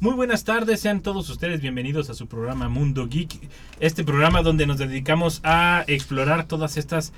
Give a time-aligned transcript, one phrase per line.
[0.00, 3.30] Muy buenas tardes, sean todos ustedes bienvenidos a su programa Mundo Geek,
[3.80, 7.12] este programa donde nos dedicamos a explorar todas estas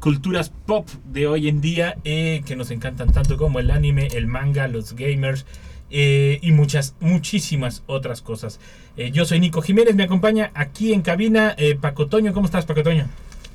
[0.00, 4.26] culturas pop de hoy en día eh, que nos encantan tanto como el anime, el
[4.26, 5.46] manga, los gamers
[5.88, 8.60] eh, y muchas, muchísimas otras cosas.
[8.98, 12.34] Eh, yo soy Nico Jiménez, me acompaña aquí en cabina Paco Toño.
[12.34, 13.06] ¿Cómo estás, Paco Toño?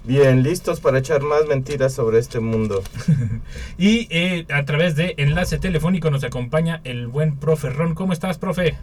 [0.03, 2.83] Bien, listos para echar más mentiras sobre este mundo.
[3.77, 7.95] Y eh, a través de enlace telefónico nos acompaña el buen profe Ron.
[7.95, 8.75] ¿Cómo estás, profe?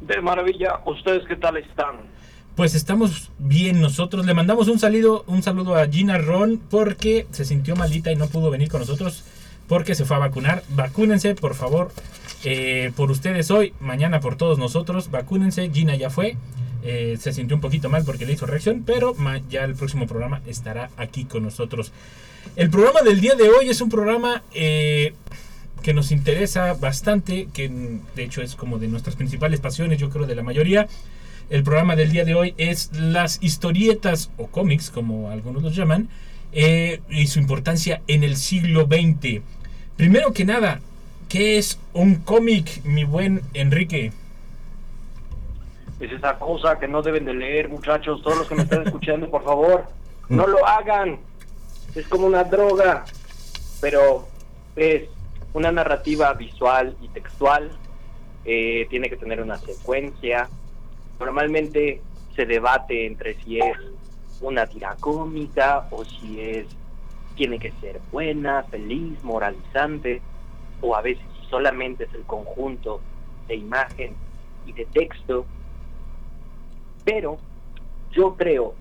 [0.00, 1.96] De maravilla, ¿ustedes qué tal están?
[2.56, 4.26] Pues estamos bien nosotros.
[4.26, 8.26] Le mandamos un saludo, un saludo a Gina Ron porque se sintió malita y no
[8.28, 9.24] pudo venir con nosotros
[9.68, 10.62] porque se fue a vacunar.
[10.70, 11.92] Vacúnense, por favor.
[12.44, 15.10] eh, por ustedes hoy, mañana por todos nosotros.
[15.10, 15.70] Vacúnense.
[15.70, 16.36] Gina ya fue.
[16.82, 19.14] Eh, se sintió un poquito mal porque le hizo reacción, pero
[19.48, 21.92] ya el próximo programa estará aquí con nosotros.
[22.56, 25.12] El programa del día de hoy es un programa eh,
[25.82, 27.70] que nos interesa bastante, que
[28.14, 30.88] de hecho es como de nuestras principales pasiones, yo creo de la mayoría.
[31.50, 36.08] El programa del día de hoy es las historietas o cómics, como algunos los llaman,
[36.52, 39.42] eh, y su importancia en el siglo XX.
[39.96, 40.80] Primero que nada,
[41.28, 44.12] ¿qué es un cómic, mi buen Enrique?
[46.00, 49.30] Es esa cosa que no deben de leer, muchachos, todos los que me están escuchando,
[49.30, 49.84] por favor,
[50.28, 51.20] no lo hagan.
[51.94, 53.04] Es como una droga,
[53.80, 54.26] pero
[54.76, 55.08] es
[55.52, 57.70] una narrativa visual y textual.
[58.46, 60.48] eh, tiene que tener una secuencia.
[61.18, 62.00] Normalmente
[62.34, 63.76] se debate entre si es
[64.40, 66.66] una tira cómica o si es
[67.34, 70.20] tiene que ser buena, feliz, moralizante,
[70.80, 73.00] o a veces solamente es el conjunto
[73.48, 74.14] de imagen
[74.66, 75.46] y de texto.
[77.04, 77.38] Pero
[78.12, 78.74] yo creo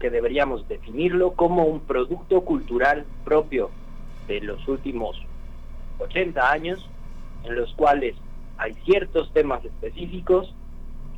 [0.00, 3.70] que deberíamos definirlo como un producto cultural propio
[4.28, 5.16] de los últimos
[5.98, 6.88] 80 años,
[7.44, 8.14] en los cuales
[8.58, 10.54] hay ciertos temas específicos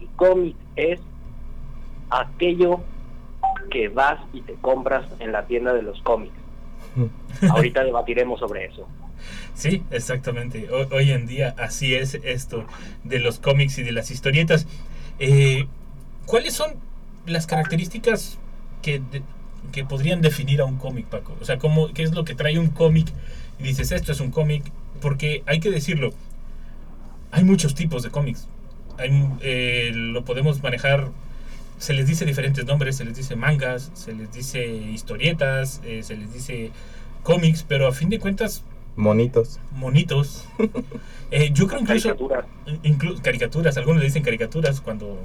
[0.00, 1.00] y cómic es
[2.10, 2.80] aquello
[3.70, 6.34] que vas y te compras en la tienda de los cómics.
[7.50, 8.86] Ahorita debatiremos sobre eso.
[9.54, 10.68] Sí, exactamente.
[10.70, 12.64] Ho- Hoy en día así es esto
[13.04, 14.66] de los cómics y de las historietas.
[15.18, 15.66] Eh,
[16.26, 16.74] ¿Cuáles son
[17.26, 18.38] las características
[18.82, 19.22] que, de-
[19.72, 21.36] que podrían definir a un cómic, Paco?
[21.40, 23.06] O sea, ¿cómo, ¿qué es lo que trae un cómic?
[23.58, 24.62] Y dices, esto es un cómic,
[25.00, 26.12] porque hay que decirlo,
[27.30, 28.48] hay muchos tipos de cómics.
[28.98, 29.10] Hay,
[29.40, 31.08] eh, lo podemos manejar,
[31.78, 36.16] se les dice diferentes nombres, se les dice mangas, se les dice historietas, eh, se
[36.16, 36.70] les dice
[37.22, 38.62] cómics, pero a fin de cuentas
[38.96, 39.58] Monitos.
[39.72, 40.44] monitos.
[41.32, 42.44] Eh, yo creo incluso Caricaturas.
[42.84, 45.18] inclu- caricaturas, algunos le dicen caricaturas cuando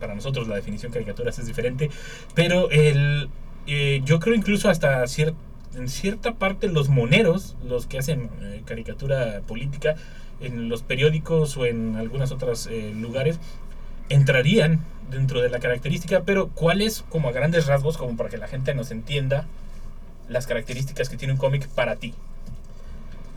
[0.00, 1.90] para nosotros la definición caricaturas es diferente,
[2.34, 3.28] pero el,
[3.66, 5.34] eh, yo creo incluso hasta cier-
[5.76, 9.94] en cierta parte los moneros, los que hacen eh, caricatura política
[10.40, 13.38] en los periódicos o en algunos otros eh, lugares,
[14.08, 14.80] entrarían
[15.10, 18.74] dentro de la característica, pero ¿cuáles como a grandes rasgos, como para que la gente
[18.74, 19.46] nos entienda
[20.28, 22.12] las características que tiene un cómic para ti?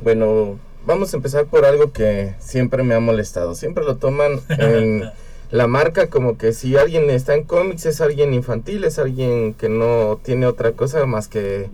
[0.03, 3.53] Bueno, vamos a empezar por algo que siempre me ha molestado.
[3.55, 5.09] Siempre lo toman en
[5.51, 9.67] la marca como que si alguien está en cómics es alguien infantil, es alguien que
[9.67, 11.69] no tiene otra cosa más que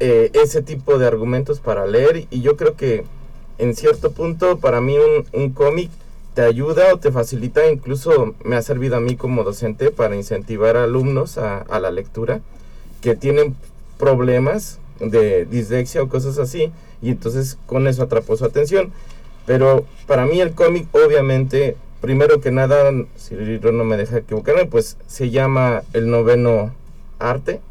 [0.00, 2.26] eh, ese tipo de argumentos para leer.
[2.30, 3.04] Y yo creo que
[3.58, 4.96] en cierto punto para mí
[5.32, 5.90] un, cómic
[6.34, 10.76] te ayuda o te facilita, incluso me ha servido a mí como docente para incentivar
[10.76, 12.40] a alumnos a, a la lectura
[13.02, 13.54] que tienen
[13.98, 16.72] problemas de dislexia o cosas así
[17.02, 18.92] y entonces con eso atrapó su atención
[19.46, 24.98] pero para mí el cómic obviamente primero que nada si no me deja equivocarme pues
[25.06, 26.74] se llama el noveno
[27.18, 27.62] arte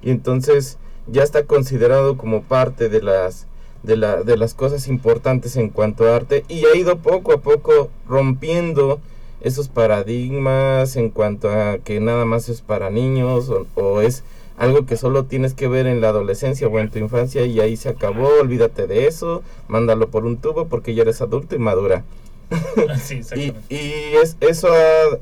[0.00, 0.78] y entonces
[1.08, 3.48] ya está considerado como parte de las
[3.82, 7.38] de, la, de las cosas importantes en cuanto a arte y ha ido poco a
[7.38, 9.00] poco rompiendo
[9.40, 14.22] esos paradigmas en cuanto a que nada más es para niños o, o es
[14.56, 17.76] algo que solo tienes que ver en la adolescencia o en tu infancia y ahí
[17.76, 22.04] se acabó, olvídate de eso, mándalo por un tubo porque ya eres adulto y madura.
[23.02, 25.18] sí, Y, y es, eso ha,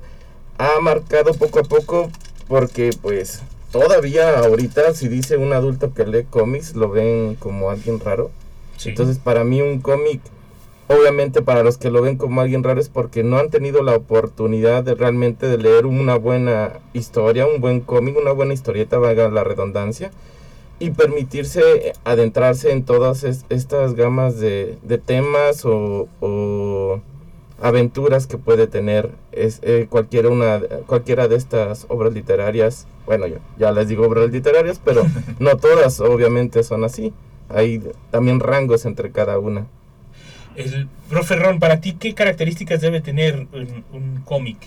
[0.76, 2.10] ha marcado poco a poco
[2.48, 8.00] porque pues todavía ahorita si dice un adulto que lee cómics lo ven como alguien
[8.00, 8.30] raro.
[8.76, 8.90] Sí.
[8.90, 10.20] Entonces para mí un cómic
[10.88, 13.94] obviamente para los que lo ven como alguien raro es porque no han tenido la
[13.94, 19.28] oportunidad de realmente de leer una buena historia, un buen cómic, una buena historieta, valga
[19.28, 20.10] la redundancia,
[20.78, 27.00] y permitirse adentrarse en todas es- estas gamas de, de temas o, o
[27.60, 32.86] aventuras que puede tener es, eh, cualquiera, una, cualquiera de estas obras literarias.
[33.06, 35.02] Bueno, yo ya les digo obras literarias, pero
[35.38, 37.12] no todas obviamente son así.
[37.48, 39.66] Hay también rangos entre cada una.
[40.54, 44.58] El profe Ron, para ti, ¿qué características debe tener un, un cómic?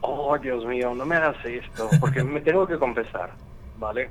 [0.00, 3.32] Oh, Dios mío, no me hagas esto, porque me tengo que confesar,
[3.78, 4.08] ¿vale?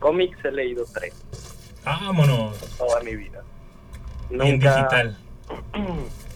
[0.00, 1.14] Cómics he leído tres
[1.84, 2.58] Vámonos.
[2.76, 3.42] toda mi vida.
[4.30, 5.16] Y en digital.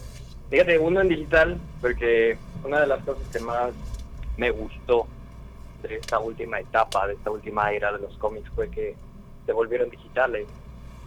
[0.49, 3.73] Fíjate, uno en digital, porque una de las cosas que más
[4.37, 5.07] me gustó
[5.81, 8.95] de esta última etapa, de esta última era de los cómics, fue que
[9.45, 10.47] se volvieron digitales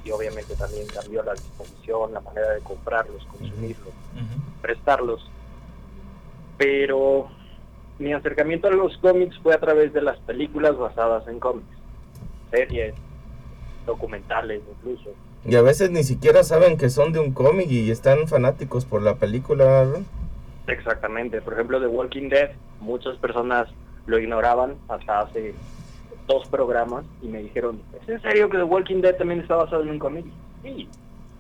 [0.05, 3.95] y obviamente también cambió la disposición, la manera de comprarlos, consumirlos,
[4.61, 5.29] prestarlos.
[6.59, 7.29] Pero
[7.99, 11.67] mi acercamiento a los cómics fue a través de las películas basadas en cómics,
[12.51, 12.95] series,
[13.87, 15.11] documentales incluso.
[15.47, 19.03] Y a veces ni siquiera saben que son de un cómic y están fanáticos por
[19.03, 19.85] la película.
[19.85, 20.05] ¿no?
[20.67, 21.41] Exactamente.
[21.41, 22.51] Por ejemplo, The Walking Dead,
[22.81, 23.69] muchas personas
[24.07, 25.55] lo ignoraban hasta hace
[26.27, 29.83] dos programas y me dijeron, ¿es en serio que The Walking Dead también está basado
[29.83, 30.27] en un cómic?
[30.63, 30.89] Sí,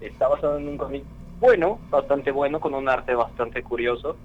[0.01, 1.03] está basado en un cómic
[1.41, 4.17] bueno, bastante bueno, con un arte bastante curioso,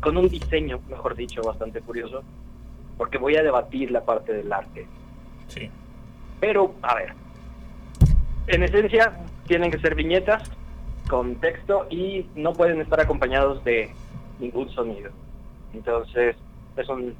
[0.00, 2.22] con un diseño, mejor dicho, bastante curioso,
[2.98, 4.86] porque voy a debatir la parte del arte.
[5.46, 5.70] Sí.
[6.40, 7.14] Pero, a ver,
[8.46, 10.42] en esencia tienen que ser viñetas
[11.08, 13.92] con texto y no pueden estar acompañados de
[14.38, 15.10] ningún sonido.
[15.74, 16.36] Entonces,
[16.76, 17.14] es un,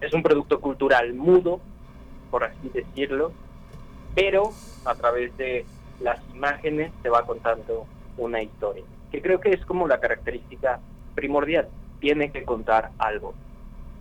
[0.00, 1.60] es un producto cultural mudo,
[2.30, 3.32] por así decirlo,
[4.14, 4.50] pero
[4.84, 5.64] a través de
[6.00, 10.80] las imágenes se va contando una historia, que creo que es como la característica
[11.14, 11.68] primordial,
[12.00, 13.34] tiene que contar algo.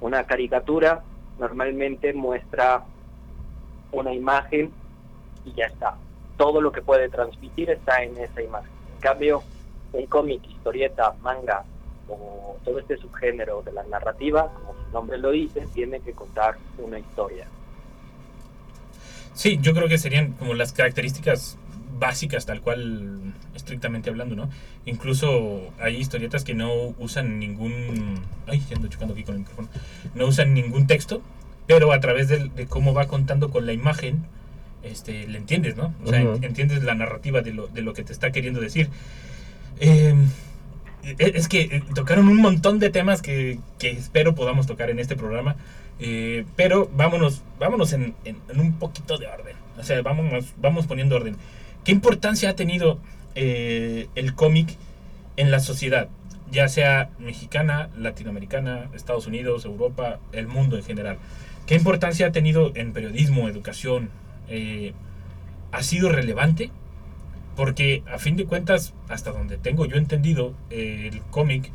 [0.01, 1.04] Una caricatura
[1.39, 2.83] normalmente muestra
[3.92, 4.71] una imagen
[5.45, 5.95] y ya está.
[6.38, 8.71] Todo lo que puede transmitir está en esa imagen.
[8.95, 9.44] En cambio,
[9.91, 11.63] un cómic, historieta, manga
[12.63, 17.00] todo este subgénero de la narrativa, como su nombre lo dice, tiene que contar una
[17.00, 17.47] historia.
[19.33, 21.57] Sí, yo creo que serían como las características
[21.97, 24.50] básicas, tal cual, estrictamente hablando, ¿no?
[24.86, 28.24] Incluso hay historietas que no usan ningún...
[28.47, 29.69] Ay, ya ando chocando aquí con el micrófono.
[30.13, 31.21] No usan ningún texto,
[31.65, 34.25] pero a través de, de cómo va contando con la imagen,
[34.83, 35.94] este, le entiendes, ¿no?
[36.03, 36.35] O sea, Ujú.
[36.38, 38.89] en- entiendes la narrativa de lo, de lo que te está queriendo decir.
[39.80, 40.13] Eh,
[41.18, 45.15] es que eh, tocaron un montón de temas que, que espero podamos tocar en este
[45.15, 45.56] programa.
[46.00, 49.56] Eh, pero vámonos, vámonos en, en- en un poquito de orden.
[49.77, 51.36] O sea, vamos, vamos poniendo orden.
[51.83, 53.00] ¿Qué importancia ha tenido
[53.36, 54.75] eh, el cómic
[55.38, 56.07] en la sociedad?
[56.51, 61.18] Ya sea mexicana, latinoamericana, Estados Unidos, Europa, el mundo en general.
[61.65, 64.09] ¿Qué importancia ha tenido en periodismo, educación?
[64.50, 64.94] Eh,
[65.72, 66.72] ¿Ha sido relevante?
[67.56, 71.69] Porque a fin de cuentas, hasta donde tengo yo entendido, eh, el cómic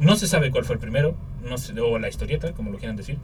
[0.00, 1.14] no se sabe cuál fue el primero,
[1.48, 3.18] no se- o la historieta, como lo quieran decir.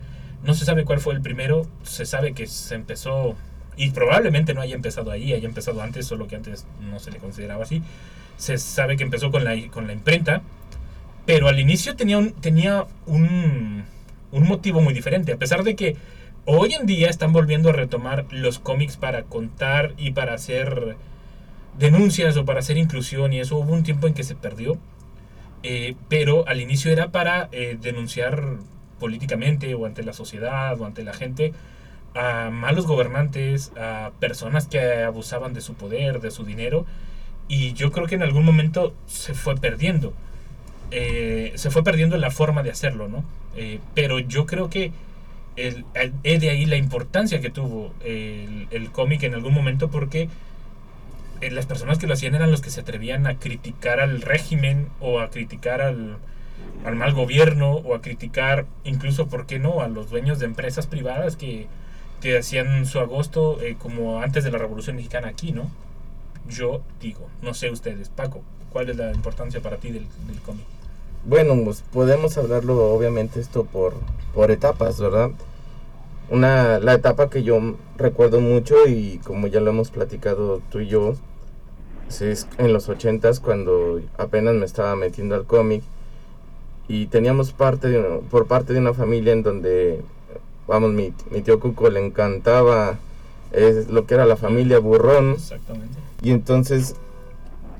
[0.44, 3.34] No se sabe cuál fue el primero, se sabe que se empezó,
[3.76, 7.18] y probablemente no haya empezado ahí, haya empezado antes, solo que antes no se le
[7.18, 7.82] consideraba así.
[8.36, 10.42] Se sabe que empezó con la, con la imprenta,
[11.26, 13.84] pero al inicio tenía un, tenía un,
[14.32, 15.96] un motivo muy diferente, a pesar de que
[16.50, 20.96] hoy en día están volviendo a retomar los cómics para contar y para hacer
[21.78, 24.78] denuncias o para hacer inclusión y eso hubo un tiempo en que se perdió
[25.62, 28.56] eh, pero al inicio era para eh, denunciar
[28.98, 31.52] políticamente o ante la sociedad o ante la gente
[32.14, 36.86] a malos gobernantes, a personas que abusaban de su poder, de su dinero
[37.46, 40.14] y yo creo que en algún momento se fue perdiendo.
[40.92, 43.22] Eh, se fue perdiendo la forma de hacerlo, ¿no?
[43.94, 44.92] Pero yo creo que
[45.58, 50.28] es de ahí la importancia que tuvo el, cómic en algún momento porque
[51.40, 54.88] eh, las personas que lo hacían eran los que se atrevían a criticar al régimen
[55.00, 56.18] o a criticar al,
[56.84, 60.86] al mal gobierno o a criticar incluso, ¿por qué no?, a los dueños de empresas
[60.86, 61.66] privadas que,
[62.20, 65.70] que hacían su agosto eh, como antes de la Revolución Mexicana aquí, ¿no?
[66.48, 70.06] Yo digo, no sé ustedes, Paco, ¿cuál es la importancia para ti del
[70.44, 70.64] cómic?
[71.24, 73.94] Bueno, pues podemos hablarlo obviamente esto por,
[74.34, 75.30] por etapas, ¿verdad?
[76.30, 77.58] Una, la etapa que yo
[77.96, 81.14] recuerdo mucho y como ya lo hemos platicado tú y yo,
[82.08, 85.82] es en los ochentas cuando apenas me estaba metiendo al cómic
[86.88, 90.00] y teníamos parte de, por parte de una familia en donde,
[90.66, 92.98] vamos, mi, mi tío Cuco le encantaba
[93.52, 95.98] es lo que era la familia Burrón Exactamente.
[96.22, 96.94] y entonces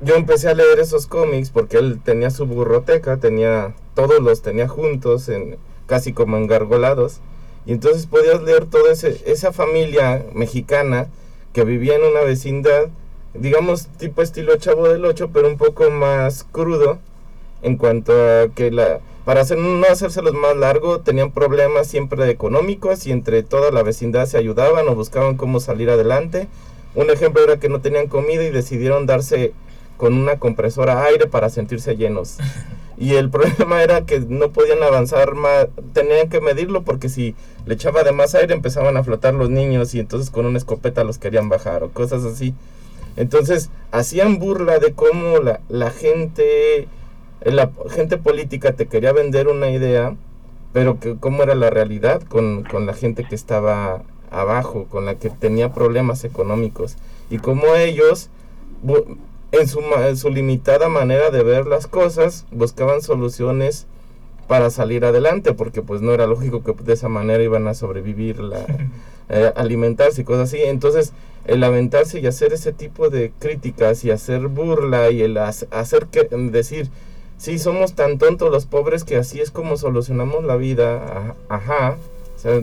[0.03, 4.69] yo empecé a leer esos cómics porque él tenía su burroteca, tenía todos los tenía
[4.69, 7.21] juntos, en, casi como engargolados.
[7.67, 11.09] Y entonces podías leer toda esa familia mexicana
[11.53, 12.89] que vivía en una vecindad,
[13.35, 16.99] digamos tipo estilo Chavo del Ocho, pero un poco más crudo
[17.63, 23.07] en cuanto a que la para hacer, no hacérselos más largo, tenían problemas siempre económicos
[23.07, 26.49] y entre toda la vecindad se ayudaban o buscaban cómo salir adelante.
[26.95, 29.53] Un ejemplo era que no tenían comida y decidieron darse
[29.99, 32.39] con una compresora aire para sentirse llenos.
[32.97, 37.35] Y el problema era que no podían avanzar más, tenían que medirlo porque si
[37.67, 41.05] le echaba de más aire empezaban a flotar los niños y entonces con una escopeta
[41.05, 42.55] los querían bajar o cosas así.
[43.17, 46.89] Entonces hacían burla de cómo la, la gente,
[47.43, 50.17] la gente política te quería vender una idea,
[50.73, 55.17] pero que cómo era la realidad con, con la gente que estaba abajo, con la
[55.17, 56.97] que tenía problemas económicos
[57.31, 58.29] y cómo ellos
[59.53, 59.81] en su,
[60.17, 63.87] su limitada manera de ver las cosas, buscaban soluciones
[64.47, 68.41] para salir adelante, porque pues no era lógico que de esa manera iban a sobrevivir,
[68.41, 68.65] la,
[69.29, 70.63] eh, alimentarse y cosas así.
[70.63, 71.13] Entonces,
[71.47, 76.25] el lamentarse y hacer ese tipo de críticas y hacer burla y el hacer que,
[76.51, 76.89] decir,
[77.37, 81.97] sí, somos tan tontos los pobres que así es como solucionamos la vida, ajá.
[82.37, 82.63] O sea,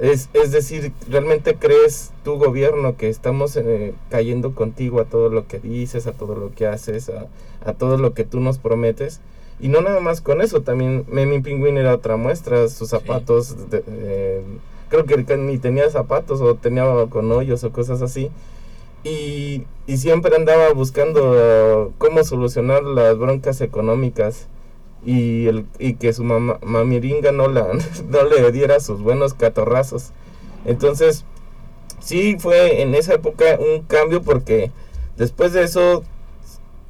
[0.00, 5.46] es, es decir, ¿realmente crees tu gobierno que estamos eh, cayendo contigo a todo lo
[5.46, 7.26] que dices, a todo lo que haces, a,
[7.64, 9.20] a, todo lo que tú nos prometes?
[9.60, 14.42] Y no nada más con eso, también Memi Penguin era otra muestra, sus zapatos, eh,
[14.88, 18.30] creo que ni tenía zapatos o tenía con hoyos o cosas así.
[19.04, 24.46] Y, y siempre andaba buscando cómo solucionar las broncas económicas
[25.04, 27.66] y, el, y que su mamá, mamiringa no, la,
[28.08, 30.10] no le diera sus buenos catorrazos.
[30.64, 31.24] Entonces,
[32.00, 34.70] sí fue en esa época un cambio porque
[35.16, 36.04] después de eso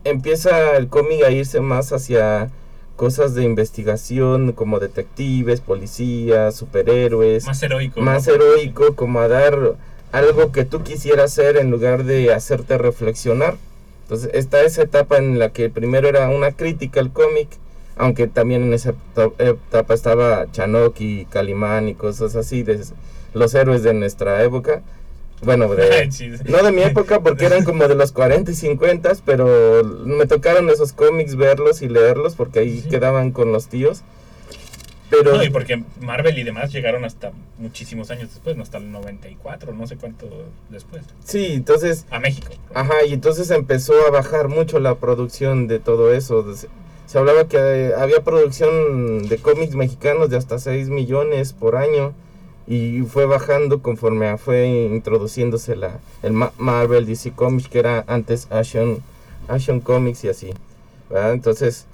[0.04, 2.50] empieza el cómic a irse más hacia
[2.96, 7.46] cosas de investigación como detectives, policías, superhéroes.
[7.46, 8.00] Más heroico.
[8.00, 9.76] Más heroico, como a dar
[10.12, 13.56] algo que tú quisieras hacer en lugar de hacerte reflexionar.
[14.02, 17.48] Entonces está esa etapa en la que primero era una crítica al cómic
[18.00, 18.95] aunque también en esa
[19.38, 22.80] etapa estaba Chanok y Calimán y cosas así, de
[23.35, 24.83] los héroes de nuestra época.
[25.42, 25.69] Bueno,
[26.47, 30.71] no de mi época porque eran como de los 40 y 50, pero me tocaron
[30.71, 34.02] esos cómics verlos y leerlos porque ahí quedaban con los tíos.
[35.11, 38.92] Pero, no, y porque Marvel y demás llegaron hasta muchísimos años después, no hasta el
[38.92, 40.26] 94, no sé cuánto
[40.69, 41.02] después.
[41.25, 42.07] Sí, entonces...
[42.11, 42.52] A México.
[42.73, 46.45] Ajá, y entonces empezó a bajar mucho la producción de todo eso
[47.10, 52.14] se hablaba que eh, había producción de cómics mexicanos de hasta 6 millones por año
[52.68, 59.02] y fue bajando conforme fue introduciéndose la, el Marvel DC Comics que era antes Action,
[59.48, 60.50] Action Comics y así.
[61.10, 61.86] Entonces,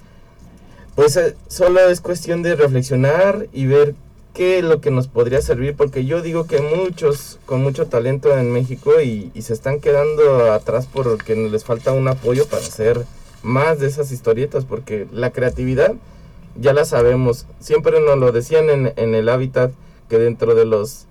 [0.93, 3.95] pues eh, solo es cuestión de reflexionar y ver
[4.35, 8.37] qué es lo que nos podría servir, porque yo digo que muchos con mucho talento
[8.37, 13.03] en México y se están quedando atrás porque les falta un apoyo para hacer
[13.43, 15.95] más de esas historietas porque la creatividad
[16.55, 17.45] ya la sabemos.
[17.59, 19.71] Siempre nos lo decían en, en el hábitat
[20.09, 21.07] que dentro de los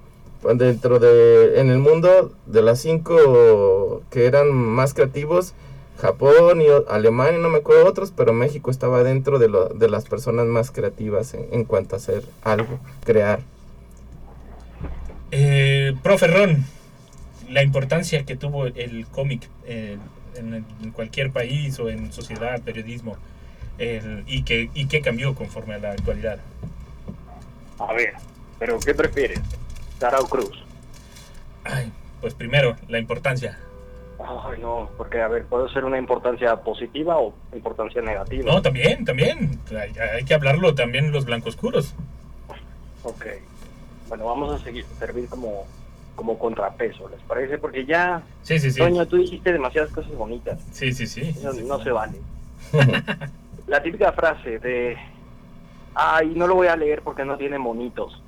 [0.54, 5.54] dentro de en el mundo de las cinco que eran más creativos
[5.98, 10.04] Japón y Alemania no me acuerdo otros pero México estaba dentro de, lo, de las
[10.04, 13.40] personas más creativas en, cuanto a hacer algo crear
[15.32, 16.64] eh, profe Ron
[17.50, 19.96] la importancia que tuvo el cómic eh,
[20.36, 23.16] en, cualquier país o en sociedad, periodismo,
[23.78, 26.38] y, que, y qué cambió conforme a la actualidad.
[27.78, 28.14] A ver,
[28.58, 29.40] pero ¿qué prefieres?
[29.98, 30.64] ¿Sara o Cruz?
[31.64, 33.58] Ay, pues primero, la importancia.
[34.18, 38.50] Ay, no, porque a ver, puede ser una importancia positiva o importancia negativa.
[38.50, 39.60] No, también, también.
[39.70, 41.94] Hay, que hablarlo también los blancoscuros.
[43.02, 43.26] Ok.
[44.08, 45.66] Bueno, vamos a seguir, servir como
[46.16, 47.58] como contrapeso, ¿les parece?
[47.58, 48.80] Porque ya, sí, sí, sí.
[49.08, 50.58] tú dijiste demasiadas cosas bonitas.
[50.72, 51.32] Sí, sí, sí.
[51.42, 52.18] No, se vale.
[53.68, 54.96] la típica frase de,
[55.94, 58.20] ay, no lo voy a leer porque no tiene monitos,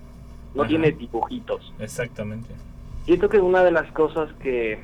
[0.54, 1.72] no tiene dibujitos.
[1.80, 2.54] Exactamente.
[3.06, 4.78] Siento que una de las cosas que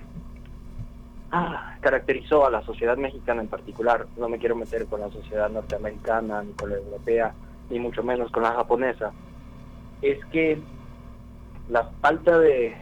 [1.31, 5.51] ah, caracterizó a la sociedad mexicana en particular, no me quiero meter con la sociedad
[5.51, 7.35] norteamericana, ni con la europea,
[7.69, 9.13] ni mucho menos con la japonesa,
[10.01, 10.59] es que
[11.69, 12.75] la falta de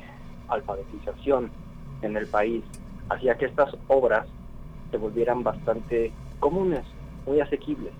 [0.49, 1.51] alfabetización
[2.03, 2.65] en el país
[3.09, 4.27] hacía que estas obras
[4.91, 6.85] se volvieran bastante comunes,
[7.27, 7.93] muy asequibles.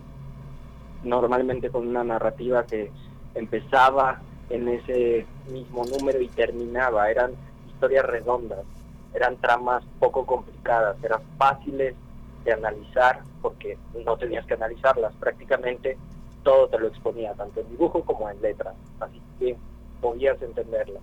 [1.05, 2.91] Normalmente con una narrativa que
[3.35, 4.21] empezaba
[4.51, 7.33] en ese mismo número y terminaba, eran
[7.69, 8.65] historias redondas,
[9.15, 11.95] eran tramas poco complicadas, eran fáciles
[12.45, 15.97] de analizar, porque no tenías que analizarlas, prácticamente
[16.43, 19.57] todo te lo exponía, tanto en dibujo como en letra, así que
[20.01, 21.01] podías entenderla.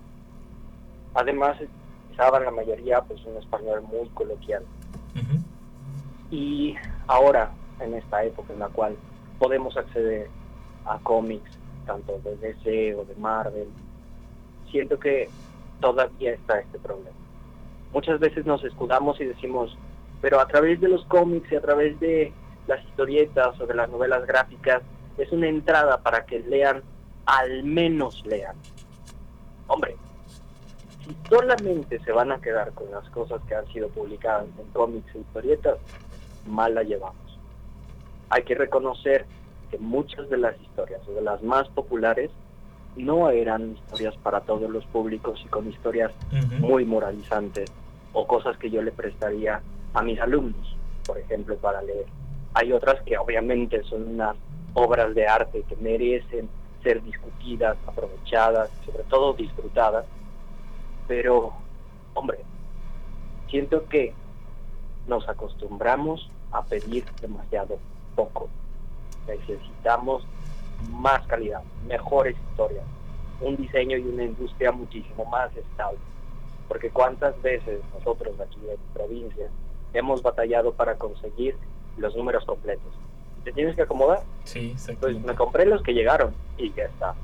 [1.14, 1.56] Además,
[2.12, 4.64] usaban la mayoría pues un español muy coloquial.
[6.30, 6.76] Y
[7.08, 7.50] ahora,
[7.80, 8.96] en esta época en la cual
[9.38, 10.28] podemos acceder
[10.84, 13.68] a cómics, tanto de DC o de Marvel,
[14.70, 15.28] siento que
[15.80, 17.16] todavía está este problema.
[17.92, 19.76] Muchas veces nos escudamos y decimos,
[20.20, 22.32] pero a través de los cómics y a través de
[22.68, 24.82] las historietas o de las novelas gráficas,
[25.18, 26.82] es una entrada para que lean,
[27.26, 28.54] al menos lean.
[29.66, 29.96] Hombre,
[31.10, 35.14] si solamente se van a quedar con las cosas que han sido publicadas en cómics
[35.14, 35.78] e historietas,
[36.46, 37.38] mal la llevamos.
[38.30, 39.26] Hay que reconocer
[39.70, 42.30] que muchas de las historias, o de las más populares,
[42.96, 46.12] no eran historias para todos los públicos y con historias
[46.58, 47.70] muy moralizantes
[48.12, 49.60] o cosas que yo le prestaría
[49.94, 50.76] a mis alumnos,
[51.06, 52.06] por ejemplo, para leer.
[52.54, 54.36] Hay otras que obviamente son unas
[54.74, 56.48] obras de arte que merecen
[56.82, 60.04] ser discutidas, aprovechadas, sobre todo disfrutadas,
[61.10, 61.52] pero,
[62.14, 62.38] hombre,
[63.48, 64.14] siento que
[65.08, 67.80] nos acostumbramos a pedir demasiado
[68.14, 68.48] poco.
[69.26, 70.22] Necesitamos
[70.88, 72.84] más calidad, mejores historias,
[73.40, 75.98] un diseño y una industria muchísimo más estable.
[76.68, 79.48] Porque cuántas veces nosotros aquí en provincia
[79.92, 81.56] hemos batallado para conseguir
[81.96, 82.92] los números completos.
[83.42, 84.22] ¿Te tienes que acomodar?
[84.44, 87.16] Sí, Pues me compré los que llegaron y ya está.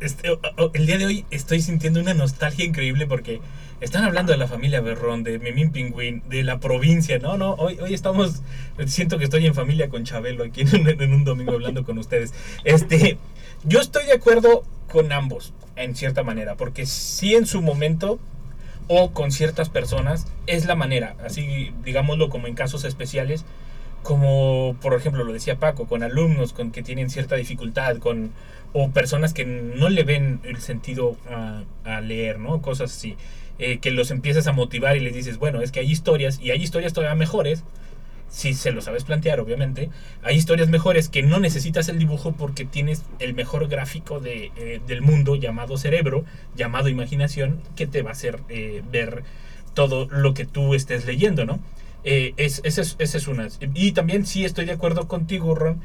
[0.00, 0.28] Este,
[0.74, 3.40] el día de hoy estoy sintiendo una nostalgia increíble porque
[3.80, 7.18] están hablando de la familia Berrón, de Memín Pingüín, de la provincia.
[7.18, 8.42] No, no, hoy, hoy estamos.
[8.86, 11.98] Siento que estoy en familia con Chabelo aquí en un, en un domingo hablando con
[11.98, 12.32] ustedes.
[12.64, 13.18] Este,
[13.64, 18.18] yo estoy de acuerdo con ambos, en cierta manera, porque sí en su momento
[18.86, 23.44] o con ciertas personas es la manera, así digámoslo como en casos especiales,
[24.02, 28.30] como por ejemplo lo decía Paco, con alumnos con que tienen cierta dificultad, con
[28.72, 32.60] o personas que no le ven el sentido a, leer, ¿no?
[32.60, 33.16] Cosas así,
[33.58, 36.50] eh, que los empiezas a motivar y les dices, bueno, es que hay historias y
[36.50, 37.64] hay historias todavía mejores,
[38.28, 39.88] si se lo sabes plantear, obviamente,
[40.22, 44.80] hay historias mejores que no necesitas el dibujo porque tienes el mejor gráfico de, eh,
[44.86, 49.22] del mundo llamado cerebro, llamado imaginación, que te va a hacer eh, ver
[49.72, 51.58] todo lo que tú estés leyendo, ¿no?
[52.04, 53.48] Es, esa es, esa es una.
[53.74, 55.80] Y también sí estoy de acuerdo contigo, Ron,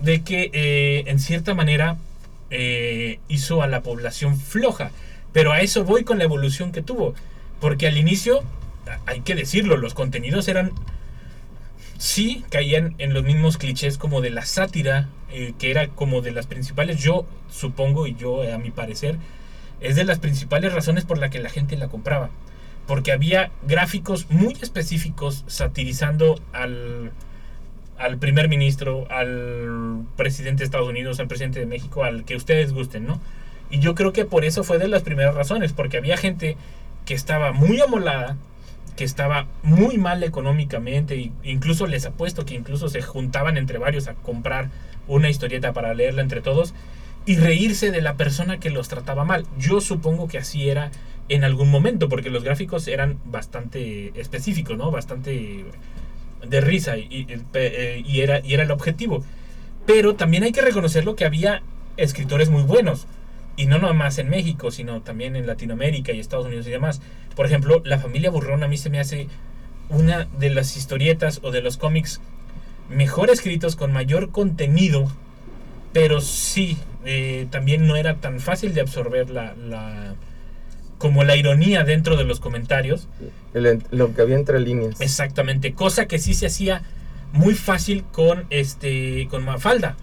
[0.00, 1.96] de que en cierta manera
[2.50, 4.90] eh, hizo a la población floja.
[5.32, 7.14] Pero a eso voy con la evolución que tuvo.
[7.60, 8.42] Porque al inicio,
[9.06, 10.72] hay que decirlo, los contenidos eran...
[11.98, 16.32] Sí, caían en los mismos clichés como de la sátira, eh, que era como de
[16.32, 19.16] las principales, yo supongo y yo eh, a mi parecer,
[19.80, 22.30] es de las principales razones por la que la gente la compraba.
[22.86, 27.12] Porque había gráficos muy específicos satirizando al,
[27.98, 32.72] al primer ministro, al presidente de Estados Unidos, al presidente de México, al que ustedes
[32.72, 33.20] gusten, ¿no?
[33.70, 36.56] Y yo creo que por eso fue de las primeras razones, porque había gente
[37.04, 38.36] que estaba muy amolada,
[38.96, 44.06] que estaba muy mal económicamente, e incluso les apuesto que incluso se juntaban entre varios
[44.08, 44.70] a comprar
[45.08, 46.74] una historieta para leerla entre todos
[47.26, 49.46] y reírse de la persona que los trataba mal.
[49.58, 50.90] Yo supongo que así era
[51.28, 54.90] en algún momento, porque los gráficos eran bastante específicos, ¿no?
[54.90, 55.64] Bastante
[56.48, 59.24] de risa eh, y era, el objetivo.
[59.86, 61.62] Pero también hay que reconocerlo que había
[61.96, 63.06] escritores muy buenos.
[63.56, 67.00] Y no nomás en México, sino también en Latinoamérica y Estados Unidos y demás.
[67.36, 69.28] Por ejemplo, La familia Burrón a mí se me hace
[69.88, 72.20] una de las historietas o de los cómics
[72.88, 75.10] mejor escritos, con mayor contenido,
[75.92, 79.54] pero sí, eh, también no era tan fácil de absorber la-
[81.04, 83.08] como la ironía dentro de los comentarios.
[83.52, 85.02] El- lo que había entre líneas.
[85.02, 86.80] Exactamente, cosa que sí se hacía
[87.30, 89.96] muy fácil con este con Mafalda,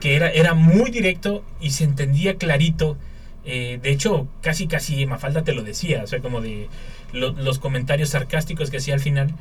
[0.00, 2.98] que era, era muy directo y se entendía clarito.
[3.46, 6.68] eh, de hecho, casi casi Mafalda te lo decía, o sea, como de
[7.12, 9.32] lo- los comentarios sarcásticos que hacía al final.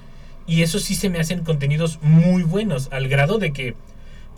[0.48, 3.76] Y eso sí se me hacen contenidos muy buenos, al grado de que,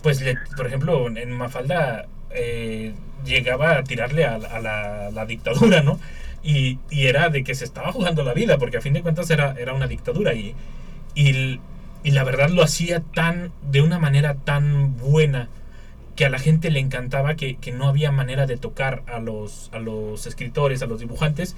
[0.02, 2.92] pues, le- por ejemplo, en Mafalda eh,
[3.24, 5.98] llegaba a tirarle a, la- a la dictadura, ¿no?
[6.46, 9.54] Y, era de que se estaba jugando la vida, porque a fin de cuentas era,
[9.58, 10.32] era una dictadura.
[10.34, 10.54] Y,
[11.14, 11.60] y,
[12.04, 15.48] y la verdad lo hacía tan, de una manera tan buena
[16.14, 19.70] que a la gente le encantaba que, que no había manera de tocar a los,
[19.72, 21.56] a los escritores, a los dibujantes,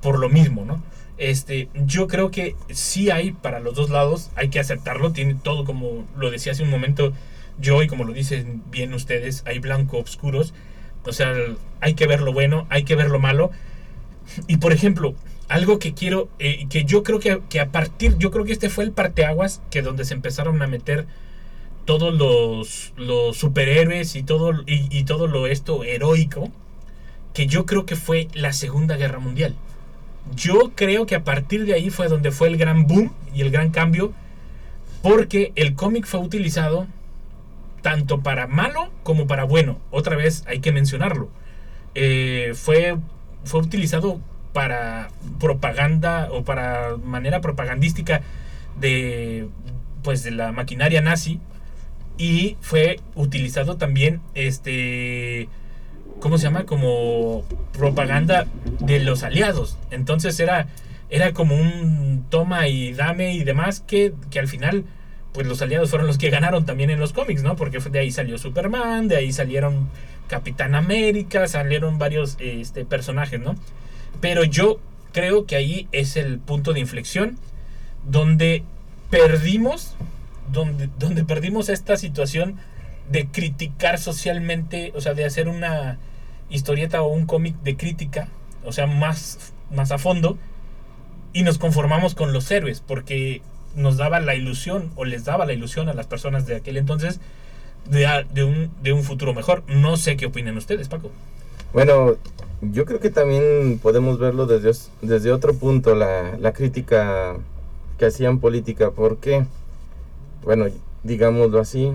[0.00, 0.82] por lo mismo, ¿no?
[1.18, 5.64] Este, yo creo que sí hay para los dos lados, hay que aceptarlo, tiene todo
[5.64, 7.12] como lo decía hace un momento
[7.58, 10.54] yo y como lo dicen bien ustedes, hay blanco oscuros,
[11.04, 11.34] o sea,
[11.80, 13.50] hay que ver lo bueno, hay que ver lo malo.
[14.46, 15.14] Y por ejemplo,
[15.48, 18.70] algo que quiero, eh, que yo creo que, que a partir, yo creo que este
[18.70, 21.06] fue el parteaguas que donde se empezaron a meter
[21.84, 26.50] todos los, superhéroes y todo, y todo lo esto heroico,
[27.32, 29.54] que yo creo que fue la Segunda Guerra Mundial.
[30.34, 33.50] Yo creo que a partir de ahí fue donde fue el gran boom y el
[33.50, 34.12] gran cambio,
[35.02, 36.86] porque el cómic fue utilizado
[37.80, 39.78] tanto para malo como para bueno.
[39.90, 41.30] Otra vez hay que mencionarlo.
[41.94, 42.98] Eh, fue,
[43.44, 44.20] fue utilizado
[44.52, 48.22] para propaganda o para manera propagandística
[48.80, 49.48] de
[50.02, 51.40] pues de la maquinaria nazi
[52.16, 55.48] y fue utilizado también este
[56.20, 56.64] ¿cómo se llama?
[56.64, 58.46] como propaganda
[58.80, 59.78] de los aliados.
[59.90, 60.66] Entonces era
[61.10, 64.84] era como un toma y dame y demás que, que al final
[65.32, 67.54] pues los aliados fueron los que ganaron también en los cómics, ¿no?
[67.56, 69.88] Porque de ahí salió Superman, de ahí salieron
[70.28, 73.56] Capitán América, salieron varios este, personajes, ¿no?
[74.20, 74.78] Pero yo
[75.12, 77.38] creo que ahí es el punto de inflexión
[78.06, 78.62] donde
[79.10, 79.96] perdimos,
[80.52, 82.56] donde, donde perdimos esta situación
[83.10, 85.98] de criticar socialmente, o sea, de hacer una
[86.50, 88.28] historieta o un cómic de crítica,
[88.64, 90.38] o sea, más, más a fondo,
[91.32, 93.42] y nos conformamos con los héroes, porque
[93.74, 97.20] nos daba la ilusión, o les daba la ilusión a las personas de aquel entonces,
[97.86, 99.62] de, de, un, de un futuro mejor.
[99.68, 101.10] No sé qué opinan ustedes, Paco.
[101.72, 102.16] Bueno,
[102.60, 107.36] yo creo que también podemos verlo desde, desde otro punto, la, la crítica
[107.98, 108.90] que hacían política.
[108.90, 109.44] ¿Por qué?
[110.44, 110.66] Bueno,
[111.02, 111.92] digámoslo así.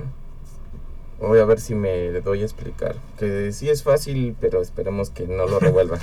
[1.19, 2.95] Voy a ver si me doy a explicar.
[3.17, 5.99] Que sí es fácil, pero esperemos que no lo revuelva.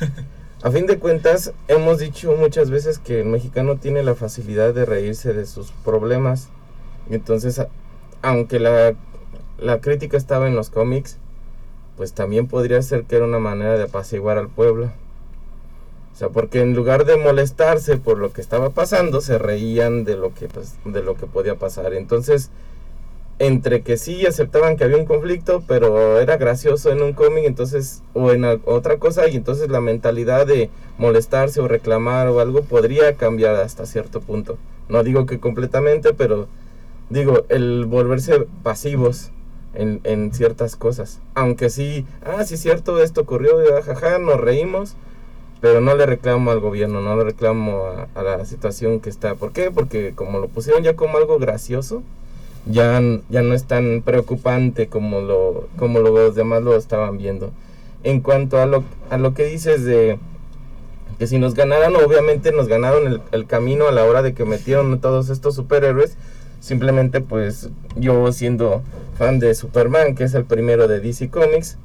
[0.64, 4.86] A fin de cuentas, hemos dicho muchas veces que el mexicano tiene la facilidad de
[4.86, 6.48] reírse de sus problemas.
[7.10, 7.60] Entonces,
[8.22, 8.94] aunque la,
[9.58, 11.18] la crítica estaba en los cómics,
[11.96, 14.90] pues también podría ser que era una manera de apaciguar al pueblo.
[16.12, 20.16] O sea, porque en lugar de molestarse por lo que estaba pasando, se reían de
[20.16, 21.92] lo que, pues, de lo que podía pasar.
[21.92, 22.50] Entonces,
[23.40, 28.02] entre que sí aceptaban que había un conflicto, pero era gracioso en un cómic, entonces,
[28.12, 33.14] o en otra cosa, y entonces la mentalidad de molestarse o reclamar o algo podría
[33.14, 34.56] cambiar hasta cierto punto.
[34.88, 36.46] No digo que completamente, pero
[37.10, 39.32] digo, el volverse pasivos
[39.74, 41.20] en, en ciertas cosas.
[41.34, 44.94] Aunque sí, ah, sí, cierto, esto ocurrió, jaja, nos reímos,
[45.60, 49.34] pero no le reclamo al gobierno, no le reclamo a, a la situación que está.
[49.34, 49.70] ¿Por qué?
[49.70, 52.02] Porque como lo pusieron ya como algo gracioso,
[52.66, 57.50] ya, ya no es tan preocupante como, lo, como los demás lo estaban viendo.
[58.02, 60.18] En cuanto a lo, a lo que dices de
[61.18, 64.44] que si nos ganaran, obviamente nos ganaron el, el camino a la hora de que
[64.44, 66.16] metieron todos estos superhéroes.
[66.64, 68.82] Simplemente pues yo siendo
[69.18, 71.76] fan de Superman, que es el primero de DC Comics,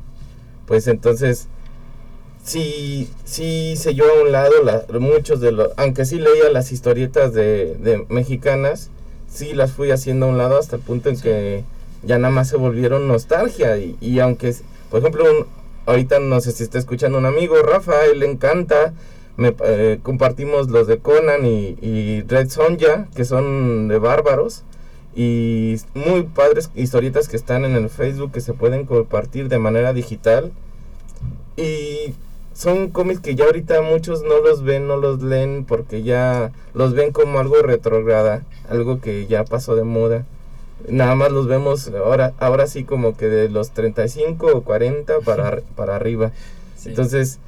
[0.67, 1.49] pues entonces
[2.45, 6.71] sí, sí se yo a un lado la, muchos de los, aunque sí leía las
[6.71, 8.89] historietas de, de mexicanas,
[9.29, 11.65] sí las fui haciendo a un lado hasta el punto en que
[12.03, 13.77] ya nada más se volvieron nostalgia.
[13.79, 14.55] Y, y aunque,
[14.89, 15.25] por ejemplo,
[15.87, 18.93] ahorita no sé si está escuchando un amigo, Rafa, él le encanta.
[19.35, 24.63] Me, eh, compartimos los de Conan y, y Red Sonja, que son de bárbaros.
[25.15, 29.93] Y muy padres historietas que están en el Facebook que se pueden compartir de manera
[29.93, 30.51] digital.
[31.57, 32.13] Y
[32.53, 36.93] son cómics que ya ahorita muchos no los ven, no los leen porque ya los
[36.93, 40.25] ven como algo retrograda, algo que ya pasó de moda.
[40.87, 45.61] Nada más los vemos ahora, ahora sí como que de los 35 o 40 para,
[45.75, 46.31] para arriba.
[46.77, 46.89] Sí.
[46.89, 47.39] Entonces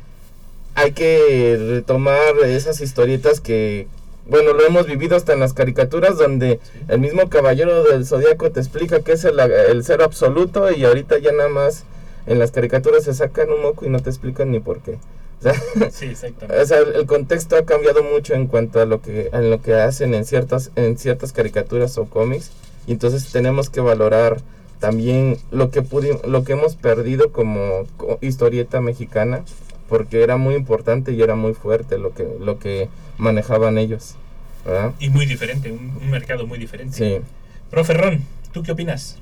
[0.76, 3.88] hay que retomar esas historietas que,
[4.32, 8.62] bueno, lo hemos vivido hasta en las caricaturas donde el mismo caballero del zodiaco te
[8.62, 11.84] explica que es el, el cero absoluto y ahorita ya nada más
[12.26, 14.98] en las caricaturas se sacan un moco y no te explican ni por qué.
[15.42, 15.54] O sea,
[15.92, 16.62] sí, exactamente.
[16.62, 20.14] O sea, el contexto ha cambiado mucho en cuanto a lo que, lo que hacen
[20.14, 22.52] en ciertas, en ciertas caricaturas o cómics.
[22.88, 24.38] Y entonces tenemos que valorar
[24.80, 25.84] también lo que
[26.26, 27.86] lo que hemos perdido como
[28.22, 29.44] historieta mexicana,
[29.92, 34.16] porque era muy importante y era muy fuerte lo que, lo que manejaban ellos.
[34.64, 34.94] ¿verdad?
[35.00, 36.96] Y muy diferente, un, un mercado muy diferente.
[36.96, 37.22] Sí.
[37.70, 38.22] Profe Ron,
[38.54, 39.20] ¿tú qué opinas?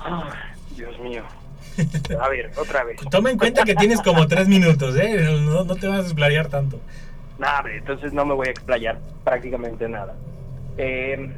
[0.00, 0.34] Ah,
[0.76, 1.22] Dios mío.
[2.20, 3.00] A ver, otra vez.
[3.10, 5.26] Toma en cuenta que tienes como tres minutos, ¿eh?
[5.46, 6.78] No, no te vas a explayar tanto.
[7.38, 10.14] Nada, entonces no me voy a explayar prácticamente nada.
[10.76, 11.30] Eh,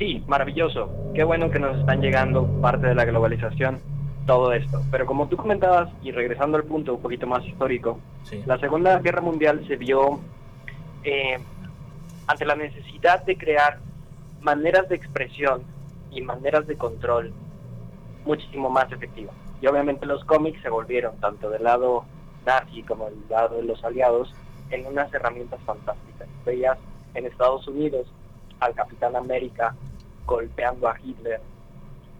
[0.00, 0.90] sí, maravilloso.
[1.14, 3.78] Qué bueno que nos están llegando parte de la globalización,
[4.30, 4.80] todo esto.
[4.92, 8.40] Pero como tú comentabas, y regresando al punto un poquito más histórico, sí.
[8.46, 10.20] la Segunda Guerra Mundial se vio
[11.02, 11.36] eh,
[12.28, 13.80] ante la necesidad de crear
[14.40, 15.64] maneras de expresión
[16.12, 17.32] y maneras de control
[18.24, 19.34] muchísimo más efectivas.
[19.60, 22.04] Y obviamente los cómics se volvieron, tanto del lado
[22.46, 24.32] nazi como del lado de los aliados,
[24.70, 26.28] en unas herramientas fantásticas.
[26.46, 26.78] Veías
[27.14, 28.06] en Estados Unidos
[28.60, 29.74] al Capitán América
[30.24, 31.40] golpeando a Hitler,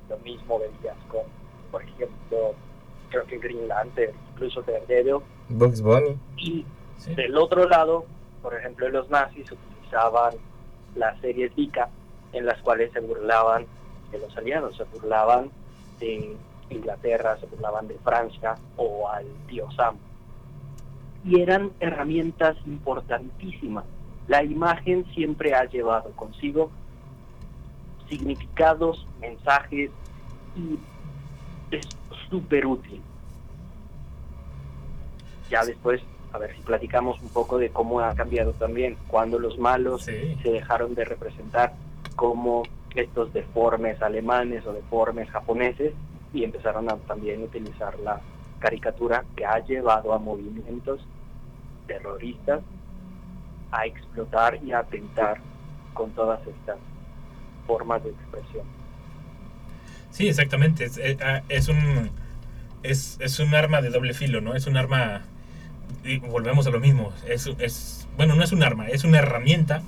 [0.09, 1.23] lo mismo veías con,
[1.70, 2.54] por ejemplo,
[3.11, 6.16] creo que Green Lantern, incluso Daredevil, Bugs Bunny.
[6.37, 6.64] y
[6.96, 7.14] Sí.
[7.14, 8.04] del otro lado,
[8.42, 10.35] por ejemplo, los nazis utilizaban
[10.94, 11.88] las series Vika
[12.33, 13.64] en las cuales se burlaban
[14.12, 15.50] de los aliados, se burlaban
[15.98, 16.37] de
[16.68, 19.96] Inglaterra, se burlaban de Francia o al tío Sam.
[21.24, 23.85] Y eran herramientas importantísimas.
[24.28, 26.70] La imagen siempre ha llevado consigo
[28.09, 29.90] significados, mensajes
[30.56, 30.78] y
[31.70, 31.87] es
[32.28, 33.02] súper útil.
[35.50, 36.00] Ya después,
[36.33, 40.37] a ver si platicamos un poco de cómo ha cambiado también cuando los malos Sí.
[40.42, 41.74] se dejaron de representar
[42.16, 42.62] como
[42.94, 45.92] estos deformes alemanes o deformes japoneses
[46.33, 48.20] y empezaron a también utilizar la
[48.61, 51.00] caricatura que ha llevado a movimientos
[51.87, 52.61] terroristas
[53.72, 55.40] a explotar y a atentar
[55.94, 56.78] con todas estas
[57.66, 58.80] formas de expresión.
[60.11, 60.85] Sí, exactamente.
[60.85, 62.11] Es, eh, ah, es un
[62.83, 64.55] es, es un arma de doble filo, ¿no?
[64.55, 65.23] Es un arma
[66.05, 67.12] y volvemos a lo mismo.
[67.29, 69.83] Es, es bueno, no es un arma, es una herramienta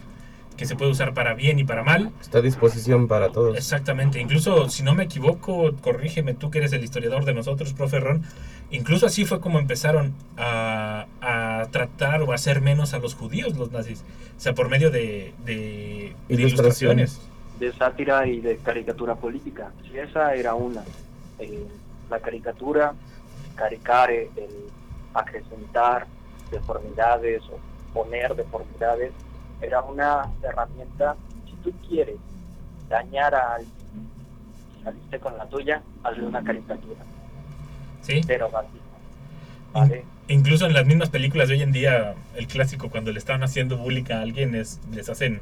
[0.57, 2.13] que se puede usar para bien y para mal.
[2.21, 3.57] Está a disposición para todos.
[3.57, 4.21] Exactamente.
[4.21, 8.23] Incluso, si no me equivoco, corrígeme tú que eres el historiador de nosotros, profe Ron.
[8.71, 13.57] Incluso así fue como empezaron a, a tratar o a hacer menos a los judíos
[13.57, 14.05] los nazis.
[14.37, 17.13] O sea, por medio de, de, de Ilustraciones.
[17.15, 17.32] ilustraciones.
[17.63, 19.71] De sátira y de caricatura política.
[19.85, 20.83] Si esa era una,
[21.39, 21.65] eh,
[22.11, 22.93] la caricatura,
[23.55, 24.51] caricare, el
[25.15, 26.07] acrecentar
[26.51, 27.59] deformidades o
[27.95, 29.13] poner deformidades,
[29.61, 31.15] era una herramienta,
[31.47, 32.17] si tú quieres
[32.89, 34.09] dañar a alguien,
[34.83, 37.01] saliste con la tuya, hazle una caricatura,
[38.01, 38.23] Sí.
[38.27, 38.51] pero.
[39.73, 40.05] ¿Vale?
[40.27, 43.77] Incluso en las mismas películas de hoy en día, el clásico cuando le están haciendo
[43.79, 45.41] bullying a alguien es les hacen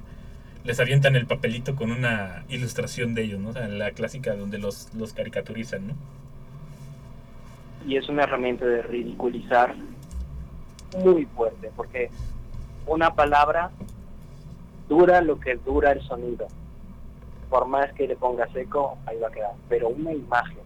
[0.65, 3.51] les avientan el papelito con una ilustración de ellos, ¿no?
[3.51, 5.95] O sea, la clásica donde los, los caricaturizan, ¿no?
[7.87, 9.75] y es una herramienta de ridiculizar
[11.03, 12.11] muy fuerte, porque
[12.87, 13.71] una palabra
[14.89, 16.47] dura lo que dura el sonido.
[17.49, 19.53] Por más que le ponga seco, ahí va a quedar.
[19.69, 20.59] Pero una imagen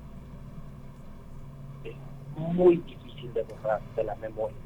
[1.85, 1.95] es
[2.37, 4.57] muy difícil de borrar de la memoria.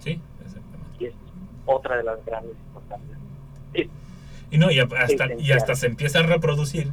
[0.00, 0.88] Sí, exactamente.
[0.98, 1.14] Y es
[1.66, 3.18] otra de las grandes importancias.
[3.72, 3.88] Es
[4.54, 6.86] Y no, y hasta, y hasta se empieza a reproducir,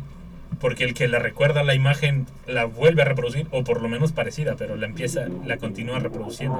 [0.60, 4.14] porque el que la recuerda la imagen la vuelve a reproducir, o por lo menos
[4.14, 6.58] parecida, pero la empieza, la continúa reproduciendo.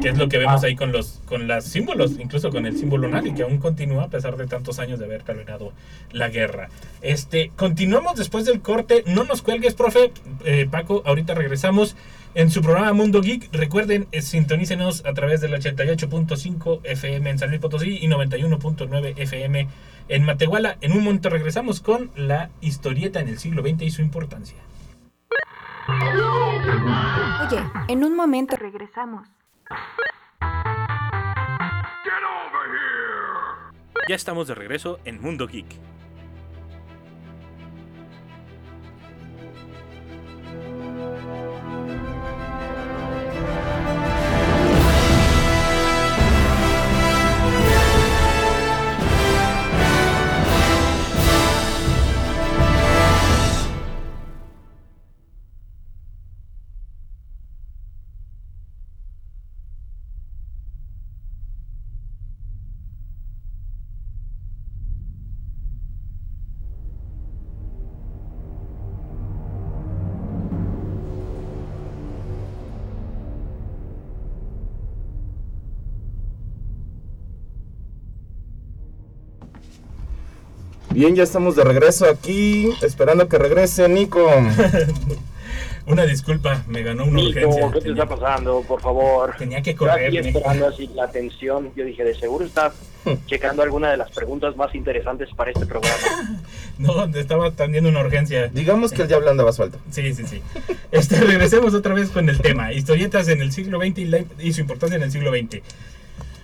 [0.00, 3.08] Que es lo que vemos ahí con los con los símbolos, incluso con el símbolo
[3.08, 5.74] nazi, que aún continúa a pesar de tantos años de haber terminado
[6.12, 6.70] la guerra.
[7.02, 9.04] Este, continuamos después del corte.
[9.06, 10.12] No nos cuelgues, profe.
[10.46, 11.94] Eh, Paco, ahorita regresamos
[12.36, 13.48] en su programa Mundo Geek.
[13.50, 19.66] Recuerden, eh, sintonícenos a través del 88.5 FM en San Luis Potosí y 91.9 FM
[20.08, 20.76] en Matehuala.
[20.82, 24.58] En un momento regresamos con la historieta en el siglo XX y su importancia.
[27.48, 29.26] Oye, en un momento regresamos.
[34.08, 35.66] Ya estamos de regreso en Mundo Geek.
[80.96, 84.26] Bien, ya estamos de regreso aquí, esperando que regrese Nico.
[85.86, 87.66] Una disculpa, me ganó una Nico, urgencia.
[87.68, 88.62] ¿qué te Tenía, está pasando?
[88.66, 89.34] Por favor.
[89.38, 90.06] tenía que Yo correr.
[90.06, 91.70] aquí tenía que- esperando así la atención.
[91.76, 92.72] Yo dije, de seguro estás
[93.26, 95.94] checando alguna de las preguntas más interesantes para este programa.
[96.78, 98.48] No, estaba atendiendo una urgencia.
[98.48, 99.78] Digamos que el diablo andaba suelto.
[99.90, 100.42] Sí, sí, sí.
[100.92, 102.70] Este, regresemos otra vez con el tema.
[102.72, 105.60] Historietas en el siglo XX y, la- y su importancia en el siglo XX.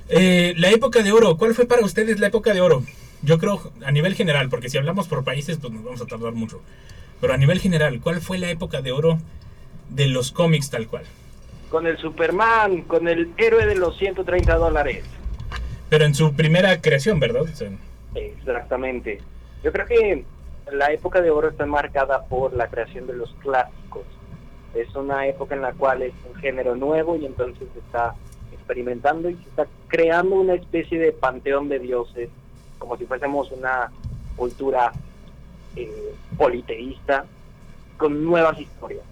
[0.08, 1.36] Eh, la época de oro.
[1.38, 2.82] ¿Cuál fue para ustedes la época de oro?
[3.22, 6.32] Yo creo a nivel general, porque si hablamos por países, pues nos vamos a tardar
[6.32, 6.60] mucho.
[7.20, 9.18] Pero a nivel general, ¿cuál fue la época de oro
[9.90, 11.04] de los cómics tal cual?
[11.70, 15.04] Con el Superman, con el héroe de los 130 dólares.
[15.88, 17.42] Pero en su primera creación, ¿verdad?
[18.14, 19.20] Exactamente.
[19.62, 20.24] Yo creo que
[20.72, 24.02] la época de oro está marcada por la creación de los clásicos.
[24.74, 28.14] Es una época en la cual es un género nuevo y entonces está
[28.52, 32.30] experimentando y se está creando una especie de panteón de dioses,
[32.82, 33.92] como si fuésemos una
[34.34, 34.90] cultura
[35.76, 37.24] eh, politeísta
[37.96, 39.04] con nuevas historias.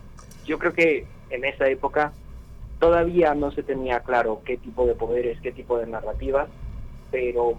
[0.44, 2.12] Yo creo que en esa época
[2.80, 6.48] todavía no se tenía claro qué tipo de poderes, qué tipo de narrativas,
[7.12, 7.54] pero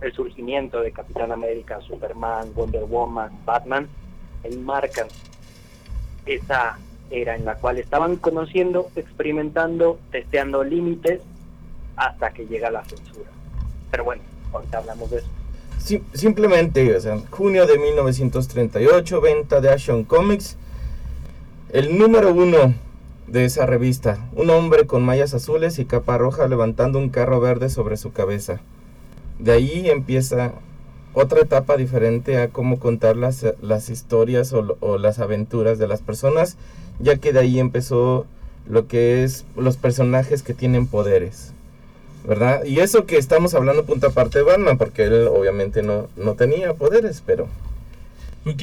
[0.00, 3.88] el surgimiento de Capitán América, Superman, Wonder Woman, Batman,
[4.42, 5.06] enmarcan
[6.26, 6.76] esa
[7.12, 11.20] era en la cual estaban conociendo, experimentando, testeando límites
[11.94, 13.30] hasta que llega la censura.
[13.92, 14.22] Pero bueno,
[16.12, 20.56] simplemente, o sea, junio de 1938, venta de Action Comics.
[21.72, 22.74] El número uno
[23.26, 27.70] de esa revista, un hombre con mallas azules y capa roja levantando un carro verde
[27.70, 28.60] sobre su cabeza.
[29.38, 30.52] De ahí empieza
[31.14, 36.02] otra etapa diferente a cómo contar las, las historias o, o las aventuras de las
[36.02, 36.56] personas,
[36.98, 38.26] ya que de ahí empezó
[38.68, 41.52] lo que es los personajes que tienen poderes.
[42.24, 42.64] ¿Verdad?
[42.64, 46.74] Y eso que estamos hablando punto aparte de Batman, porque él obviamente no, no tenía
[46.74, 47.48] poderes, pero...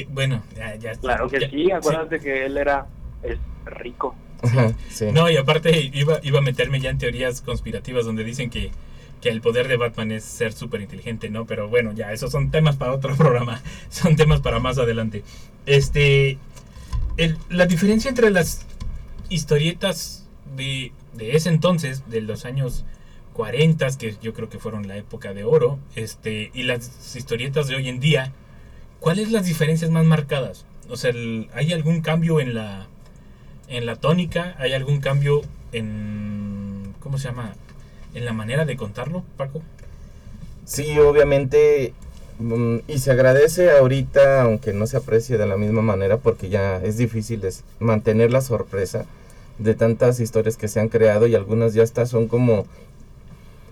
[0.10, 0.94] Bueno, ya, ya.
[0.96, 2.88] Claro que ya- sí, acuérdate que él era
[3.24, 4.16] es rico.
[4.42, 5.06] Ajá, sí.
[5.12, 8.72] No, y aparte iba, iba a meterme ya en teorías conspirativas donde dicen que,
[9.22, 11.46] que el poder de Batman es ser súper inteligente, ¿no?
[11.46, 13.62] Pero bueno, ya, esos son temas para otro programa.
[13.90, 15.24] Son temas para más adelante.
[15.66, 16.38] Este.
[17.18, 18.62] el- la diferencia entre las
[19.30, 22.84] historietas de, de ese entonces, de los años
[23.38, 27.76] 40, que yo creo que fueron la época de oro, este, y las historietas de
[27.76, 28.34] hoy en día,
[29.00, 30.66] ¿cuáles las diferencias más marcadas?
[30.90, 31.14] O sea,
[31.54, 32.88] ¿hay algún cambio en la,
[33.68, 34.56] en la tónica?
[34.58, 36.96] ¿Hay algún cambio en...
[37.00, 37.54] ¿Cómo se llama?
[38.16, 39.62] En la manera de contarlo, Paco.
[40.66, 41.94] Sí, obviamente,
[42.40, 46.78] mm, y se agradece ahorita, aunque no se aprecie de la misma manera, porque ya
[46.78, 47.42] es difícil
[47.80, 49.06] mantener la sorpresa
[49.60, 52.66] de tantas historias que se han creado y algunas ya hasta son como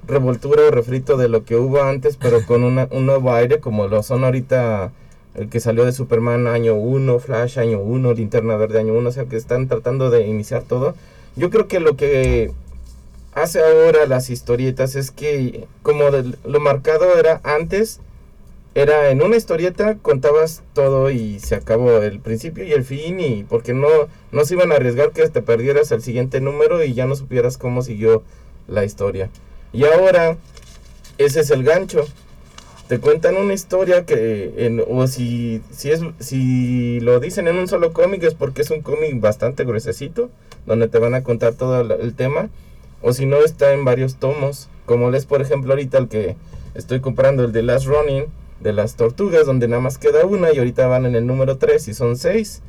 [0.07, 3.87] revoltura o refrito de lo que hubo antes, pero con una- un nuevo aire, como
[3.87, 4.91] lo son ahorita
[5.35, 9.11] el que salió de Superman año 1, Flash año 1, Linterna Verde año 1, o
[9.11, 10.95] sea que están tratando de iniciar todo.
[11.35, 12.51] Yo creo que lo que
[13.33, 17.99] hace ahora las historietas es que como del- lo marcado era antes,
[18.75, 23.43] era en una historieta contabas todo y se acabó el principio y el fin y
[23.43, 23.87] porque no,
[24.31, 27.57] no se iban a arriesgar que te perdieras el siguiente número y ya no supieras
[27.57, 28.23] cómo siguió
[28.67, 29.29] la historia.
[29.75, 30.37] Y ahora
[31.17, 32.05] ese es el gancho.
[32.87, 37.67] Te cuentan una historia que en- o si si es si lo dicen en un
[37.67, 40.29] solo cómic es porque es un cómic bastante gruesecito
[40.65, 42.49] donde te van a contar todo el- tema
[43.01, 46.35] o si no está en varios tomos, como les por ejemplo ahorita el que
[46.75, 48.25] estoy comprando, el de Last Running,
[48.61, 51.87] de las tortugas, donde nada más queda una y ahorita van en el número 3
[51.87, 52.61] y son 6.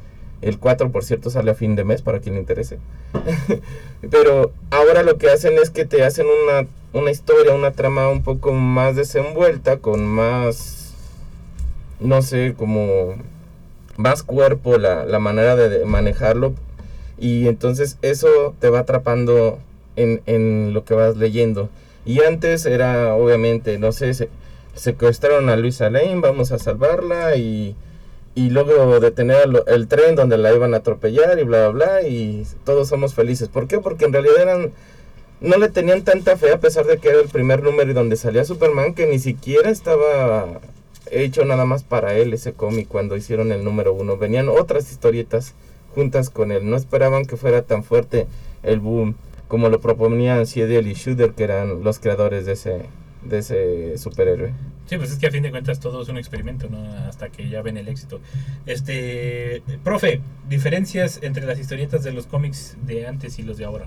[0.43, 2.79] El 4, por cierto, sale a fin de mes para quien le interese.
[4.11, 6.67] Pero ahora lo que hacen es que te hacen una,
[6.97, 10.95] una historia, una trama un poco más desenvuelta, con más,
[12.01, 13.15] no sé, como
[13.97, 16.55] más cuerpo la, la manera de, manejarlo.
[17.19, 19.59] Y entonces eso te va atrapando
[19.97, 21.69] en, en lo que vas leyendo.
[22.05, 24.29] Y antes era, obviamente, no sé, se-
[24.75, 27.75] secuestraron a Luisa Lane, vamos a salvarla y,
[28.35, 32.47] y luego detener el tren donde la iban a atropellar y bla, bla, bla, y
[32.65, 33.49] todos somos felices.
[33.49, 33.79] ¿Por qué?
[33.81, 34.73] Porque en realidad eran,
[35.41, 38.17] no le tenían tanta fe a pesar de que era el primer número y donde
[38.17, 40.61] salía Superman que ni siquiera estaba
[41.11, 44.17] hecho nada más para él ese cómic cuando hicieron el número uno.
[44.17, 45.55] Venían otras historietas
[45.95, 46.69] juntas con él.
[46.69, 48.27] No esperaban que fuera tan fuerte
[48.63, 49.17] el boom
[49.49, 52.83] como lo proponían Siedel y Shooter, que eran los creadores de ese,
[53.23, 54.53] de ese superhéroe.
[54.87, 56.79] Sí, pues es que a fin de cuentas todo es un experimento, ¿no?
[57.09, 58.21] Hasta que ya ven el éxito.
[58.67, 63.87] Este, profe, diferencias entre las historietas de los cómics de antes y los de ahora.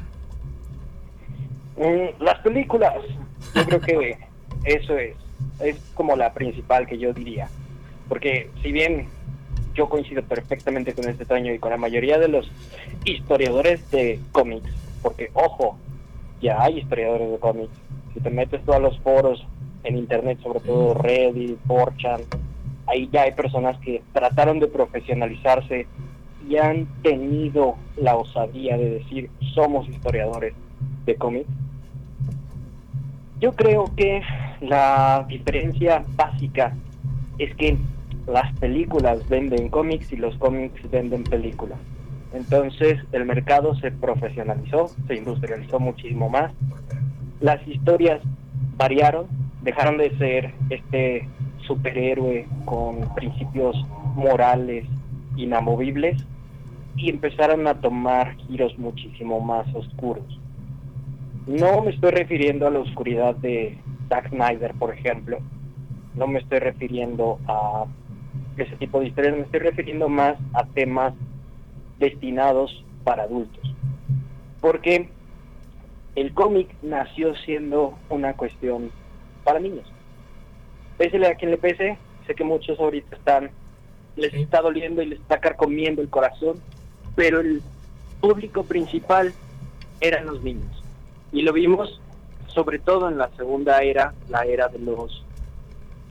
[1.80, 2.94] Mm, las películas,
[3.56, 4.18] yo creo que
[4.66, 5.16] eso es,
[5.62, 7.50] es como la principal que yo diría.
[8.10, 9.08] Porque si bien
[9.74, 12.52] yo coincido perfectamente con este año y con la mayoría de los
[13.06, 14.70] historiadores de cómics,
[15.02, 15.78] porque ojo,
[16.42, 17.72] ya hay historiadores de cómics.
[18.14, 19.46] Si te metes tú a los foros
[19.86, 22.24] en internet, sobre todo Reddit, 4chan,
[22.88, 25.88] ahí ya hay personas que trataron de profesionalizarse
[26.50, 30.54] y han tenido la osadía de decir somos historiadores
[31.06, 31.50] de cómics.
[33.40, 34.22] Yo creo que
[34.60, 36.76] la diferencia básica
[37.38, 37.78] es que
[38.28, 41.80] las películas venden cómics y los cómics venden películas.
[42.34, 46.52] Entonces el mercado se profesionalizó, se industrializó muchísimo más.
[47.40, 48.22] Las historias
[48.76, 49.28] variaron,
[49.62, 51.28] dejaron de ser este
[51.66, 53.76] superhéroe con principios
[54.16, 54.86] morales
[55.38, 56.26] inamovibles
[56.98, 60.26] y empezaron a tomar giros muchísimo más oscuros.
[61.50, 63.76] No me estoy refiriendo a la oscuridad de
[64.08, 65.40] Zack Snyder, por ejemplo.
[66.14, 67.86] No me estoy refiriendo a
[68.56, 71.16] ese tipo de historias, me estoy refiriendo más a temas
[71.98, 73.64] destinados para adultos.
[74.62, 75.10] Porque
[76.14, 78.92] el cómic nació siendo una cuestión
[79.44, 79.92] para niños.
[81.00, 81.98] Pésele a quien le pese,
[82.28, 83.50] sé que muchos ahorita están,
[84.16, 86.58] les está doliendo y les está carcomiendo el corazón,
[87.16, 87.64] pero el
[88.22, 89.34] público principal
[90.00, 90.79] eran los niños.
[91.32, 92.00] Y lo vimos
[92.48, 95.24] sobre todo en la segunda era, la era de los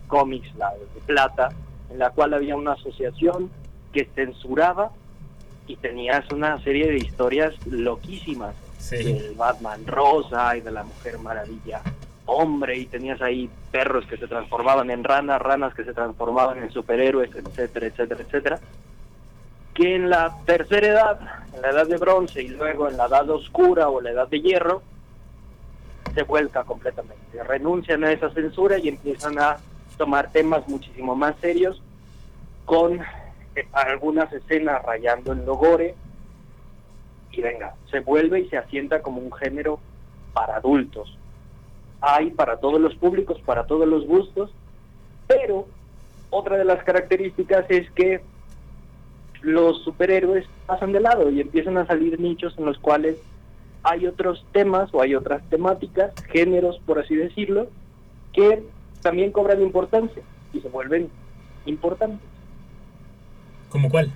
[0.06, 1.48] cómics, la de plata,
[1.90, 3.50] en la cual había una asociación
[3.92, 4.90] que censuraba
[5.66, 8.96] y tenías una serie de historias loquísimas Sí.
[9.12, 11.82] del Batman rosa y de la Mujer Maravilla
[12.30, 16.70] hombre y tenías ahí perros que se transformaban en ranas, ranas que se transformaban en
[16.70, 18.60] superhéroes, etcétera, etcétera, etcétera.
[19.74, 21.20] Que en la tercera edad,
[21.54, 24.40] en la edad de bronce y luego en la edad oscura o la edad de
[24.42, 24.82] hierro,
[26.18, 27.44] se vuelca completamente.
[27.44, 29.58] Renuncian a esa censura y empiezan a
[29.96, 31.80] tomar temas muchísimo más serios
[32.64, 33.00] con
[33.54, 35.94] eh, algunas escenas rayando en lo gore
[37.30, 39.78] y venga, se vuelve y se asienta como un género
[40.32, 41.16] para adultos.
[42.00, 44.50] Hay para todos los públicos, para todos los gustos,
[45.28, 45.68] pero
[46.30, 48.22] otra de las características es que
[49.42, 53.18] los superhéroes pasan de lado y empiezan a salir nichos en los cuales
[53.82, 57.68] hay otros temas o hay otras temáticas, géneros por así decirlo,
[58.32, 58.62] que
[59.02, 60.22] también cobran importancia
[60.52, 61.08] y se vuelven
[61.66, 62.20] importantes.
[63.68, 64.10] ¿Como cuál?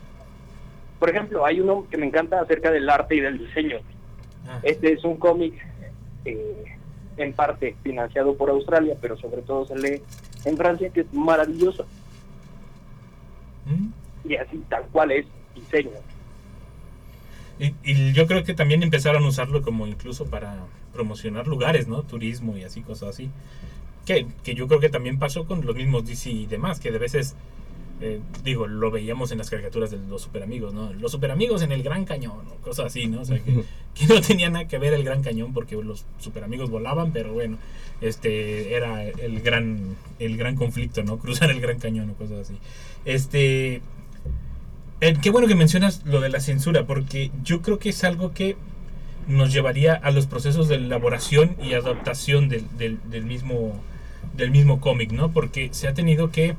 [0.99, 3.79] Por ejemplo, hay uno que me encanta acerca del arte y del diseño.
[4.47, 5.55] Ah, Este es un cómic
[6.25, 6.65] eh,
[7.17, 10.03] en parte financiado por Australia, pero sobre todo se lee
[10.45, 11.85] en Francia, que es maravilloso.
[13.67, 13.89] ¿Mm?
[14.29, 15.91] Y así, tal cual es diseño.
[17.59, 22.03] Y, y yo creo que también empezaron a usarlo como incluso para promocionar lugares, ¿no?
[22.03, 23.31] Turismo y así, cosas así.
[24.07, 26.99] Que, que yo creo que también pasó con los mismos DC y demás, que de
[26.99, 27.37] veces,
[28.01, 30.93] eh, digo, lo veíamos en las caricaturas de los superamigos, ¿no?
[30.93, 33.21] Los superamigos en el Gran Cañón, o cosas así, ¿no?
[33.21, 33.63] O sea, que,
[33.95, 37.59] que no tenía nada que ver el Gran Cañón porque los superamigos volaban, pero bueno,
[38.01, 41.19] este era el gran, el gran conflicto, ¿no?
[41.19, 42.59] Cruzar el Gran Cañón o cosas así.
[43.05, 43.83] Este,
[45.03, 48.33] eh, qué bueno que mencionas lo de la censura, porque yo creo que es algo
[48.35, 48.57] que
[49.29, 53.81] nos llevaría a los procesos de elaboración y adaptación del, del- mismo
[54.37, 55.33] del mismo cómic, ¿no?
[55.33, 56.57] Porque se ha tenido que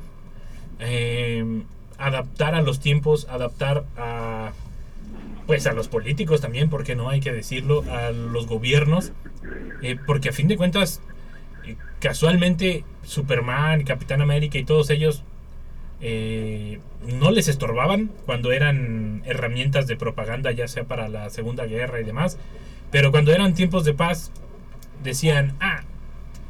[0.80, 1.64] eh,
[1.98, 4.54] adaptar a los tiempos, adaptar a
[5.48, 9.12] pues a los políticos también, porque no hay que decirlo, a los gobiernos,
[9.82, 11.02] eh, porque a fin de cuentas,
[11.66, 15.24] eh, casualmente Superman, Capitán América y todos ellos
[16.02, 22.02] eh, no les estorbaban cuando eran herramientas de propaganda, ya sea para la Segunda Guerra
[22.02, 22.38] y demás,
[22.92, 24.32] pero cuando eran tiempos de paz,
[25.04, 25.84] decían, ah,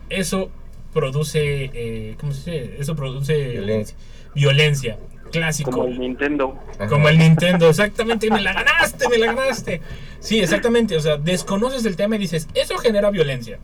[0.10, 0.50] eso
[0.94, 2.76] produce, eh, ¿cómo se dice?
[2.80, 3.98] Eso produce Violencia.
[4.36, 4.98] violencia.
[5.32, 5.72] Clásico.
[5.72, 6.60] Como el Nintendo.
[6.90, 9.82] Como el Nintendo, exactamente, me la ganaste, me la ganaste.
[10.20, 13.58] Sí, exactamente, o sea, desconoces el tema y dices, eso genera violencia.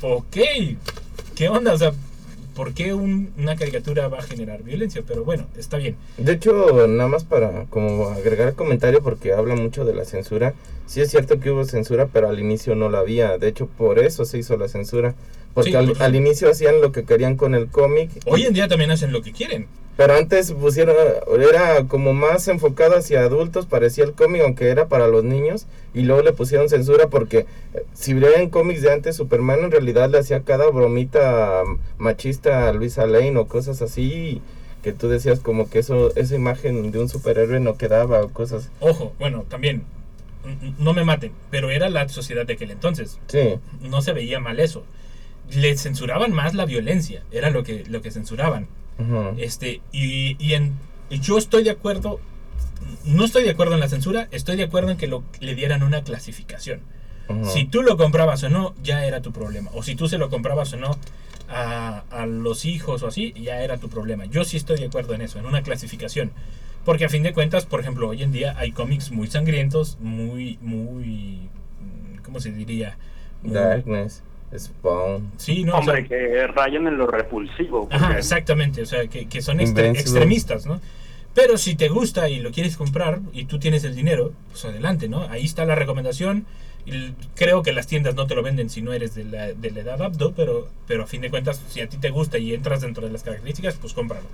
[0.00, 0.36] Ok,
[1.34, 1.72] ¿qué onda?
[1.72, 1.92] O sea,
[2.54, 5.02] ¿por qué un- una caricatura va a generar violencia?
[5.06, 5.96] Pero bueno, está bien.
[6.18, 10.54] De hecho, nada más para como agregar comentario porque habla mucho de la censura.
[10.86, 13.38] Sí es cierto que hubo censura, pero al inicio no la había.
[13.38, 15.14] De hecho, por eso se hizo la censura.
[15.54, 18.10] Porque Sí, al, al inicio hacían lo que querían con el cómic.
[18.26, 19.66] Hoy en día también hacen lo que quieren.
[19.96, 20.96] Pero antes pusieron,
[21.38, 25.66] era como más enfocado hacia adultos, parecía el cómic, aunque era para los niños.
[25.92, 30.08] Y luego le pusieron censura porque eh, si ven cómics de antes, Superman en realidad
[30.08, 31.62] le hacía cada bromita
[31.98, 34.40] machista a Luisa Lane o cosas así.
[34.82, 38.70] Que tú decías como que eso esa imagen de un superhéroe no quedaba o cosas.
[38.80, 39.84] Ojo, bueno, también,
[40.78, 43.18] no me maten, pero era la sociedad de aquel entonces.
[43.28, 43.60] Sí.
[43.82, 44.84] No se veía mal eso.
[45.54, 48.66] Le censuraban más la violencia, era lo que, lo que censuraban.
[49.38, 50.74] Este, y, y en,
[51.10, 52.20] yo estoy de acuerdo,
[53.04, 55.82] no estoy de acuerdo en la censura, estoy de acuerdo en que lo, le dieran
[55.82, 56.80] una clasificación.
[57.44, 59.70] Si tú lo comprabas o no, ya era tu problema.
[59.74, 60.98] O si tú se lo comprabas o no
[61.48, 64.26] a, a los hijos o así, ya era tu problema.
[64.26, 66.32] Yo sí estoy de acuerdo en eso, en una clasificación.
[66.84, 70.58] Porque a fin de cuentas, por ejemplo, hoy en día hay cómics muy sangrientos, muy,
[70.60, 71.48] muy,
[72.22, 72.98] ¿cómo se diría?
[73.42, 74.22] Muy- Darkness,
[74.56, 75.32] Spawn.
[75.36, 77.88] Sí, no, o sea, Hombre, que rayan en lo repulsivo.
[77.90, 80.80] Ajá, exactamente, o sea, que, que son extre- extremistas, ¿no?
[81.34, 85.08] Pero si te gusta y lo quieres comprar y tú tienes el dinero, pues adelante,
[85.08, 85.22] ¿no?
[85.30, 86.44] Ahí está la recomendación.
[87.36, 89.80] Creo que las tiendas no te lo venden si no eres de la, de la
[89.80, 92.80] edad apto, pero, pero a fin de cuentas, si a ti te gusta y entras
[92.82, 94.26] dentro de las características, pues cómpralo.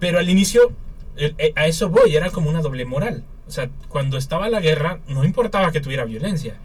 [0.00, 0.72] Pero al inicio,
[1.16, 3.22] eh, a eso voy, era como una doble moral.
[3.46, 6.56] O sea, cuando estaba la guerra, no importaba que tuviera violencia.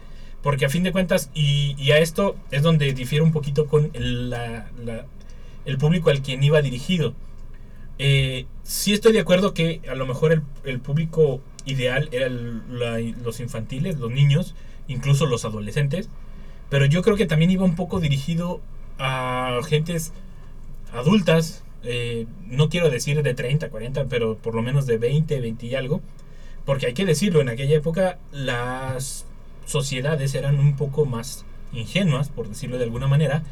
[0.43, 4.35] Porque a fin de cuentas, y, a esto es donde difiere un poquito con el,
[5.79, 7.13] público al quien iba dirigido.
[7.97, 12.99] Eh, sí estoy de acuerdo que a lo mejor el, público ideal era el- la-
[13.23, 14.53] los infantiles, los niños,
[14.89, 16.09] incluso los adolescentes.
[16.69, 18.59] Pero yo creo que también iba un poco dirigido
[18.99, 20.11] a gentes
[20.91, 25.65] adultas, eh, no quiero decir de 30, 40, pero por lo menos de 20, 20
[25.67, 26.01] y algo.
[26.65, 29.25] Porque hay que decirlo, en aquella época las
[29.65, 33.43] sociedades eran un poco más ingenuas, por decirlo de alguna manera.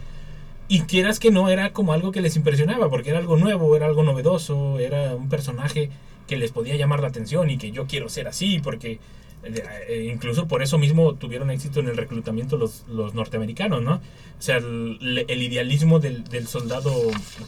[0.68, 3.88] Y quieras que no, era como algo que les impresionaba, porque era algo nuevo, era
[3.88, 5.90] algo novedoso, era un personaje
[6.28, 9.00] que les podía llamar la atención y que yo quiero ser así, porque
[9.44, 13.96] eh, eh, incluso por eso mismo tuvieron éxito en el reclutamiento los, los norteamericanos, ¿no?
[13.96, 16.94] O sea, el, idealismo del, del soldado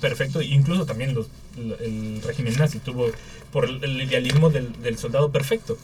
[0.02, 1.16] perfecto, incluso también
[1.56, 3.08] el, régimen nazi tuvo
[3.52, 5.78] por el idealismo del, del soldado perfecto.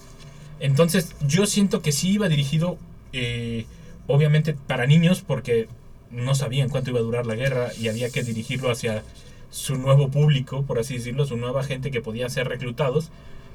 [0.60, 2.78] Entonces, yo siento que sí iba dirigido,
[3.14, 3.66] eh,
[4.08, 5.68] obviamente, para niños, porque
[6.12, 9.04] no sabían cuánto iba a durar la guerra y había que dirigirlo hacia
[9.52, 13.10] su nuevo público, por así decirlo, su nueva gente que podía ser reclutados.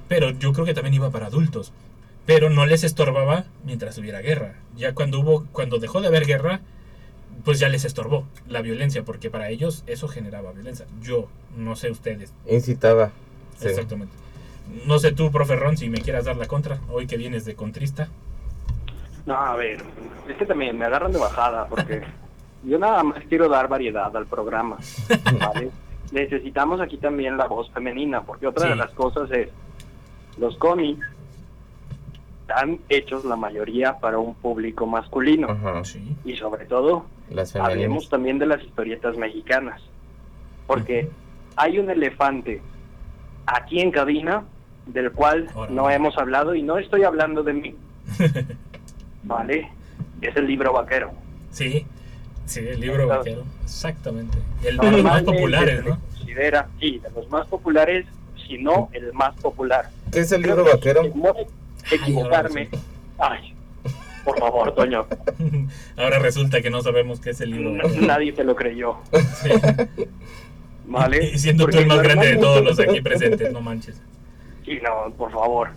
[0.08, 1.72] Pero yo creo que también iba para adultos.
[2.26, 4.54] Pero no les estorbaba mientras hubiera guerra.
[4.76, 6.60] Ya cuando hubo, cuando dejó de haber guerra,
[7.44, 10.86] pues ya les estorbó la violencia, porque para ellos eso generaba violencia.
[11.02, 12.32] Yo, no sé ustedes.
[12.50, 13.12] Incitaba.
[13.60, 13.68] sí.
[14.86, 17.54] No sé tú, profe Ron, si me quieras dar la contra, hoy que vienes de
[17.54, 18.08] contrista.
[19.26, 19.82] No, a ver,
[20.28, 22.02] es que también me agarran de bajada porque
[22.64, 24.78] yo nada más quiero dar variedad al programa,
[25.40, 25.70] ¿vale?
[26.12, 29.48] Necesitamos aquí también la voz femenina, porque otra de las cosas es,
[30.38, 31.04] los cómics
[32.42, 35.82] están hechos la mayoría para un público masculino Ajá.
[35.82, 36.14] Sí.
[36.26, 39.80] y sobre todo Las hablemos también de las historietas mexicanas,
[40.66, 41.08] porque
[41.56, 42.60] hay un elefante
[43.46, 44.44] aquí en cabina
[44.86, 45.70] del cual Ahora.
[45.70, 47.74] no hemos hablado y no estoy hablando de mí,
[49.22, 49.68] ¿vale?
[50.20, 51.12] Es el libro vaquero.
[51.50, 51.86] Sí,
[52.46, 53.46] sí, el libro Entonces, vaquero.
[53.62, 54.38] Exactamente.
[54.64, 55.98] El de los más populares, se ¿no?
[56.16, 58.06] Considera, sí, de los más populares,
[58.46, 59.88] si no el más popular.
[60.12, 61.02] ¿Qué es el Creo libro que vaquero?
[61.90, 62.68] equivocarme.
[63.18, 63.54] Ay,
[64.24, 65.06] por favor, Toño.
[65.96, 68.06] Ahora resulta que no sabemos qué es el libro vaquero.
[68.06, 68.96] Nadie te lo creyó,
[69.42, 69.50] Sí.
[70.86, 71.30] ¿vale?
[71.32, 74.00] Y siendo tú el más grande de todos los aquí presentes, no manches.
[74.64, 75.68] Sí, no, por favor.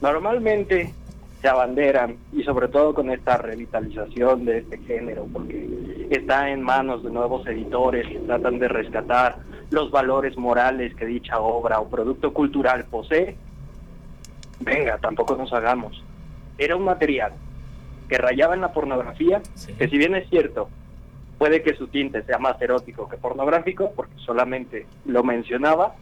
[0.00, 0.92] Normalmente
[1.40, 7.02] se abanderan, y sobre todo con esta revitalización de este género, porque está en manos
[7.02, 9.36] de nuevos editores que tratan de rescatar
[9.70, 13.36] los valores morales que dicha obra o producto cultural posee.
[14.60, 16.04] Venga, tampoco nos hagamos.
[16.58, 17.32] Era un material
[18.08, 19.72] que rayaba en la pornografía, Sí.
[19.74, 20.68] que si bien es cierto,
[21.38, 25.94] puede que su tinte sea más erótico que pornográfico, porque solamente lo mencionaba,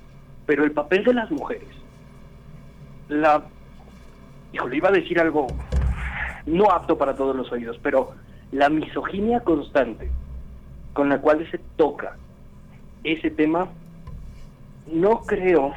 [0.47, 1.69] pero el papel de las mujeres,
[3.09, 3.45] la...
[4.53, 5.47] Híjole, iba a decir algo
[6.47, 8.13] no apto para todos los oídos, pero
[8.53, 10.11] la misoginia constante
[10.93, 12.17] con la cual se toca
[13.05, 13.69] ese tema,
[14.91, 15.75] no creo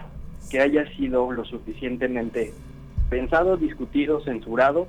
[0.50, 2.54] que haya sido lo suficientemente
[3.10, 4.88] pensado, discutido, censurado,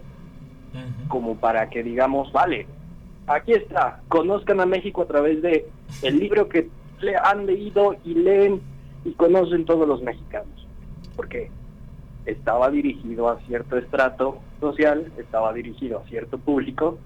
[1.08, 2.66] como para que digamos, vale,
[3.26, 5.68] aquí está, conozcan a México a través de
[6.02, 6.68] el libro que
[7.00, 8.60] le han leído y leen
[9.04, 10.66] y conocen todos los mexicanos.
[11.16, 11.50] Porque
[12.26, 16.98] estaba dirigido a cierto estrato social, estaba dirigido a cierto público,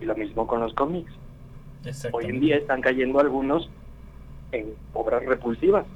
[0.00, 1.12] y lo mismo con los cómics.
[2.12, 3.70] Hoy en día están cayendo algunos
[4.52, 5.86] en obras repulsivas.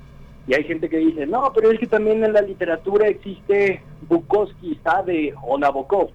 [0.46, 4.78] Y hay gente que dice, no, pero es que también en la literatura existe Bukowski,
[4.82, 6.10] Sade o Nabokov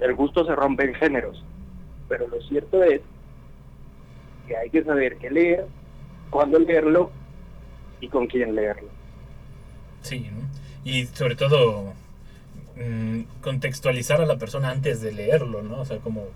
[0.00, 1.42] el gusto se rompe en géneros.
[2.08, 3.00] Pero lo cierto es
[4.46, 5.66] que hay que saber qué leer,
[6.30, 7.10] cuándo leerlo
[8.00, 8.88] y con quién leerlo.
[10.04, 10.46] Sí, ¿no?
[10.84, 11.94] Y sobre todo
[12.76, 15.80] mm, contextualizar a la persona antes de leerlo, ¿no?
[15.80, 16.26] O sea, como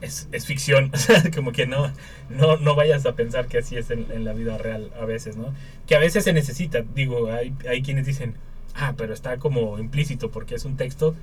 [0.00, 0.92] es, es ficción,
[1.34, 1.92] como que no,
[2.28, 5.36] no, no vayas a pensar que así es en, en la vida real a veces,
[5.36, 5.52] ¿no?
[5.86, 8.36] Que a veces se necesita, digo, hay, hay quienes dicen,
[8.76, 11.16] ah, pero está como implícito porque es un texto,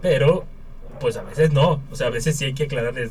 [0.00, 0.46] pero
[1.00, 3.10] pues a veces no, o sea, a veces sí hay que aclararles.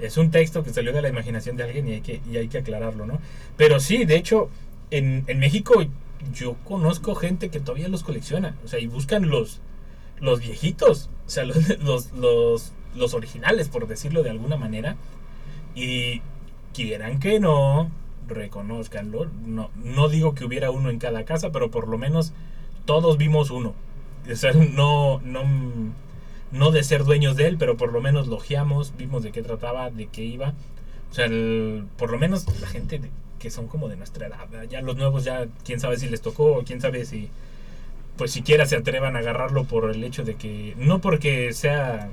[0.00, 2.48] Es un texto que salió de la imaginación de alguien y hay que, y hay
[2.48, 3.18] que aclararlo, ¿no?
[3.56, 4.50] Pero sí, de hecho,
[4.90, 5.82] en, en México
[6.32, 9.60] yo conozco gente que todavía los colecciona, o sea, y buscan los,
[10.20, 11.44] los viejitos, o sea,
[11.80, 14.96] los, los, los, originales, por decirlo de alguna manera,
[15.74, 16.22] y
[16.74, 17.90] quieran que no,
[18.28, 22.32] reconozcanlo, no, no digo que hubiera uno en cada casa, pero por lo menos
[22.84, 23.74] todos vimos uno,
[24.30, 25.42] o sea, no, no,
[26.52, 29.90] no de ser dueños de él, pero por lo menos logiamos, vimos de qué trataba,
[29.90, 30.54] de qué iba,
[31.10, 31.28] o sea,
[31.96, 33.00] por lo menos la gente
[33.46, 36.56] que son como de nuestra edad, ya los nuevos ya quién sabe si les tocó
[36.56, 37.30] o quién sabe si
[38.16, 42.08] pues siquiera se atrevan a agarrarlo por el hecho de que, no porque sea...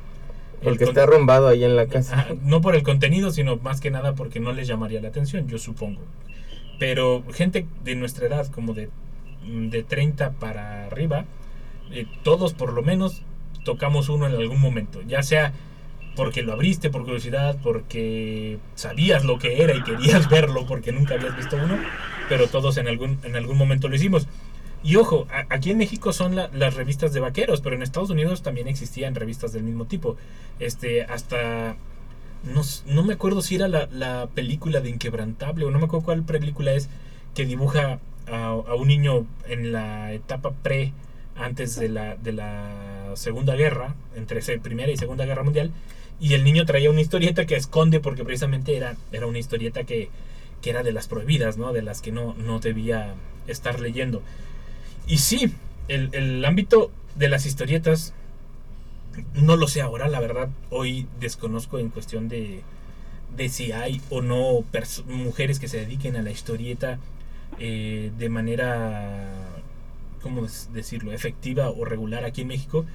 [0.61, 2.19] el Porque está arrumbado ahí en la casa.
[2.19, 5.47] Ajá, no por el contenido, sino más que nada porque no les llamaría la atención,
[5.47, 6.01] yo supongo.
[6.77, 8.91] Pero gente de nuestra edad, como de,
[9.43, 11.25] de 30 para arriba,
[11.91, 13.23] eh, todos por lo menos
[13.65, 15.51] tocamos uno en algún momento, ya sea
[16.15, 21.15] porque lo abriste por curiosidad, porque sabías lo que era y querías verlo porque nunca
[21.15, 21.77] habías visto uno,
[22.29, 24.27] pero todos en algún, en algún momento lo hicimos.
[24.83, 28.41] Y ojo, aquí en México son la- las revistas de vaqueros, pero en Estados Unidos
[28.43, 30.17] también existían revistas del mismo tipo.
[30.59, 31.77] Este, hasta
[32.43, 36.05] no, no me acuerdo si era la, la película de Inquebrantable o no me acuerdo
[36.05, 36.89] cuál película es
[37.33, 40.91] que dibuja a, a un niño en la etapa pre
[41.35, 45.71] antes de la, de la Segunda Guerra, entre Primera y Segunda Guerra Mundial,
[46.19, 50.09] y el niño traía una historieta que esconde porque precisamente era, era una historieta que,
[50.61, 51.73] que era de las prohibidas, ¿no?
[51.73, 53.15] de las que no, no debía
[53.47, 54.21] estar leyendo.
[55.07, 55.53] Y sí,
[55.87, 58.13] el, el ámbito de las historietas
[59.33, 62.61] no lo sé ahora, la verdad, hoy desconozco en cuestión de,
[63.35, 64.63] de si hay o no
[65.07, 66.99] mujeres que se dediquen a la historieta
[67.59, 69.29] eh, de manera,
[70.21, 72.85] ¿cómo decirlo?, efectiva o regular aquí en México.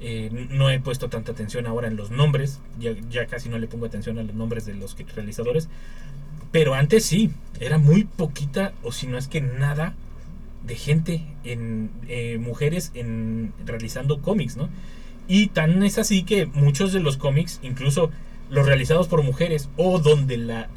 [0.00, 3.86] Eh, no he puesto tanta atención ahora en los nombres, ya, casi no le pongo
[3.86, 5.68] atención a los nombres de los realizadores,
[6.52, 9.94] pero antes sí, era muy poquita o si no es que nada
[10.64, 14.68] de gente, en eh, mujeres en realizando cómics, ¿no?
[15.26, 18.10] Y tan es así que muchos de los cómics, incluso
[18.50, 20.68] los realizados por mujeres, o donde la,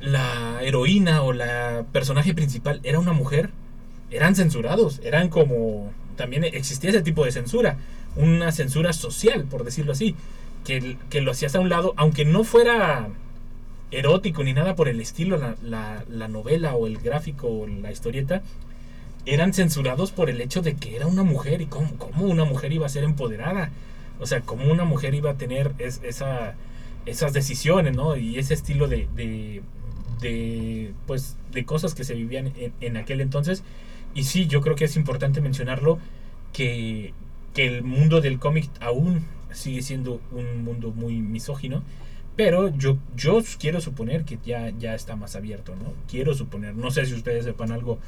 [0.00, 3.50] la heroína o la personaje principal era una mujer,
[4.10, 5.92] eran censurados, eran como...
[6.20, 7.78] También existía ese tipo de censura,
[8.14, 10.14] una censura social, por decirlo así,
[10.66, 13.08] que, que lo hacías a un lado, aunque no fuera
[13.90, 17.90] erótico ni nada por el estilo, la, la, la novela o el gráfico o la
[17.90, 18.42] historieta,
[19.24, 22.70] eran censurados por el hecho de que era una mujer y cómo, cómo una mujer
[22.74, 23.70] iba a ser empoderada.
[24.20, 26.54] O sea, cómo una mujer iba a tener es- esa,
[27.06, 28.16] esas decisiones, ¿no?
[28.16, 29.62] Y ese estilo de, de,
[30.20, 33.62] de, pues, de cosas que se vivían en, en aquel entonces.
[34.14, 35.98] Y sí, yo creo que es importante mencionarlo,
[36.52, 37.14] que,
[37.54, 41.82] que el mundo del cómic aún sigue siendo un mundo muy misógino.
[42.36, 45.92] Pero yo, yo quiero suponer que ya, ya está más abierto, ¿no?
[46.08, 46.74] Quiero suponer.
[46.76, 47.98] No sé si ustedes sepan algo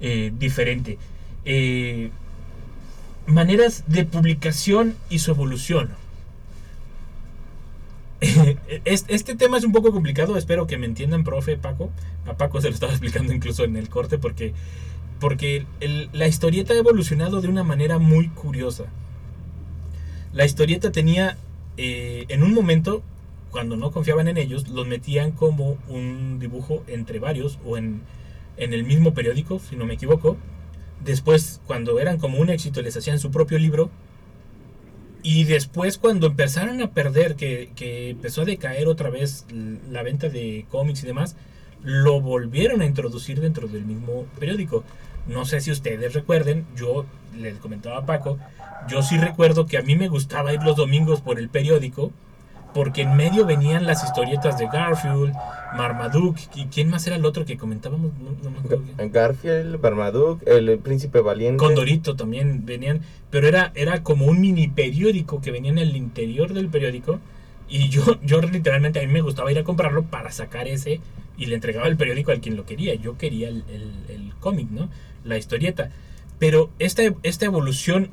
[0.00, 0.98] eh, diferente.
[1.44, 2.10] Eh,
[3.26, 5.90] maneras de publicación y su evolución.
[8.84, 11.90] Es- Este tema es un poco complicado, espero que me entiendan, profe Paco.
[12.26, 14.52] A Paco se lo estaba explicando incluso en el corte porque,
[15.20, 18.86] porque el- la historieta ha evolucionado de una manera muy curiosa.
[20.32, 21.36] La historieta tenía,
[21.76, 23.02] eh, en un momento,
[23.50, 28.02] cuando no confiaban en ellos, los metían como un dibujo entre varios o en,
[28.56, 30.36] en el mismo periódico, si no me equivoco.
[31.04, 33.90] Después, cuando eran como un éxito, les hacían su propio libro.
[35.22, 39.44] Y después, cuando empezaron a perder, que, que empezó a decaer otra vez
[39.90, 41.36] la venta de cómics y demás,
[41.82, 44.84] lo volvieron a introducir dentro del mismo periódico.
[45.26, 47.04] No sé si ustedes recuerden, yo
[47.38, 48.38] les comentaba a Paco,
[48.88, 52.12] yo sí recuerdo que a mí me gustaba ir los domingos por el periódico,
[52.74, 55.34] porque en medio venían las historietas de Garfield,
[55.76, 58.84] Marmaduke, y quién más era el otro que comentábamos, no, no me acuerdo.
[59.12, 61.58] Garfield, Barmaduke, el príncipe valiente.
[61.58, 63.00] Condorito también venían,
[63.30, 67.18] pero era, era como un mini periódico que venía en el interior del periódico
[67.68, 71.00] y yo, yo literalmente a mí me gustaba ir a comprarlo para sacar ese
[71.36, 72.94] y le entregaba el periódico al quien lo quería.
[72.94, 73.64] Yo quería el,
[74.08, 74.88] el- cómic, ¿no?
[75.22, 75.90] La historieta.
[76.38, 78.08] Pero esta, esta evolución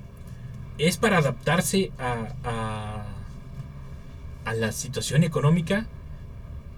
[0.77, 3.05] es para adaptarse a, a,
[4.43, 5.85] a la situación económica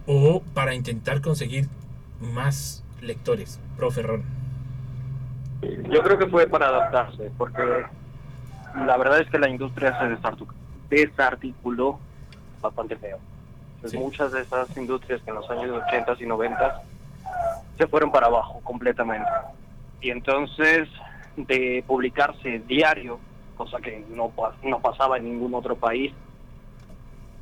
[0.05, 1.67] o para intentar conseguir
[2.21, 3.59] más lectores.
[3.75, 4.23] Profe Ron.
[5.91, 7.63] Yo creo que fue para adaptarse, porque
[8.85, 11.99] la verdad es que la industria se desarticuló
[12.61, 13.17] bastante feo.
[13.81, 13.97] Pues Sí.
[13.97, 16.81] Muchas de esas industrias que en los años 80 y 90
[17.77, 19.29] se fueron para abajo completamente.
[20.01, 20.89] Y entonces,
[21.37, 23.19] de publicarse diario,
[23.55, 24.31] cosa que no,
[24.63, 26.13] no pasaba en ningún otro país,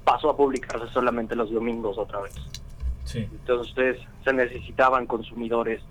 [0.04, 2.36] pasó a publicarse solamente los domingos otra vez.
[3.04, 3.20] Sí.
[3.20, 5.82] Entonces se necesitaban consumidores,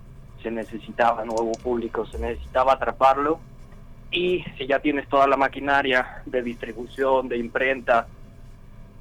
[0.41, 3.39] se necesitaba nuevo público, se necesitaba atraparlo
[4.11, 8.07] y si ya tienes toda la maquinaria de distribución, de imprenta,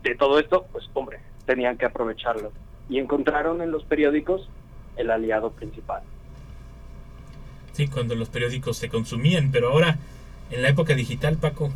[0.03, 2.53] de todo esto, pues hombre, tenían que aprovecharlo.
[2.89, 4.49] Y encontraron en los periódicos
[4.97, 6.03] el aliado principal.
[7.73, 9.99] Sí, cuando los periódicos se consumían, pero ahora
[10.51, 11.71] en la época digital, Paco,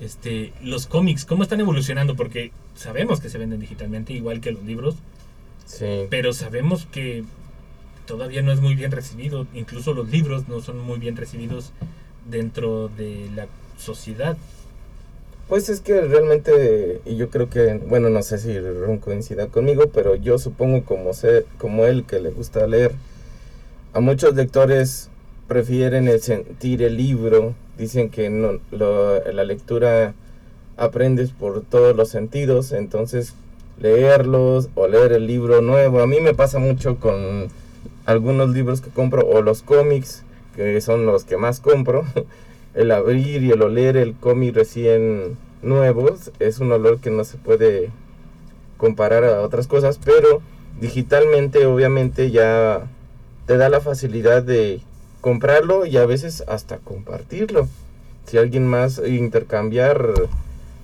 [0.00, 2.16] este, los cómics, ¿cómo están evolucionando?
[2.16, 4.96] Porque sabemos que se venden digitalmente igual que los libros,
[5.66, 6.06] Sí.
[6.10, 7.24] pero sabemos que
[8.06, 9.46] todavía no es muy bien recibido.
[9.52, 11.72] Incluso los libros no son muy bien recibidos
[12.30, 13.46] dentro de la
[13.76, 14.36] sociedad.
[15.48, 19.84] Pues es que realmente, y yo creo que, bueno, no sé si Ron coincida conmigo,
[19.94, 22.92] pero yo supongo como, sé, como él que le gusta leer,
[23.92, 25.08] a muchos lectores
[25.46, 30.14] prefieren el sentir el libro, dicen que no, lo- la lectura
[30.76, 33.34] aprendes por todos los sentidos, entonces
[33.80, 37.48] leerlos o leer el libro nuevo, a mí me pasa mucho con
[38.04, 40.22] algunos libros que compro o los cómics,
[40.56, 42.04] que son los que más compro,
[42.76, 47.38] el abrir y el oler el cómic recién nuevos es un olor que no se
[47.38, 47.90] puede
[48.76, 50.42] comparar a otras cosas, pero
[50.80, 52.86] digitalmente obviamente ya
[53.46, 54.82] te da la facilidad de
[55.22, 57.66] comprarlo y a veces hasta compartirlo.
[58.26, 60.12] Si alguien más intercambiar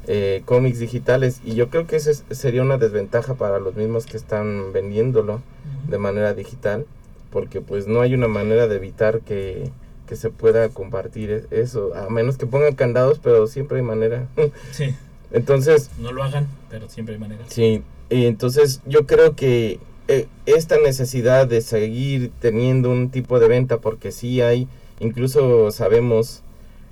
[0.07, 4.17] eh, cómics digitales y yo creo que esa sería una desventaja para los mismos que
[4.17, 5.43] están vendiéndolo
[5.89, 6.87] de manera digital
[7.31, 9.71] porque pues no hay una manera de evitar que,
[10.07, 14.27] que se pueda compartir e- eso a menos que pongan candados pero siempre hay manera
[14.73, 14.95] Sí,
[15.33, 17.47] entonces no lo hagan, pero siempre hay maneras.
[17.49, 19.79] Sí, y entonces yo creo que
[20.09, 24.69] eh, esta necesidad de seguir teniendo un tipo de venta, porque sí hay,
[25.01, 26.43] incluso sabemos,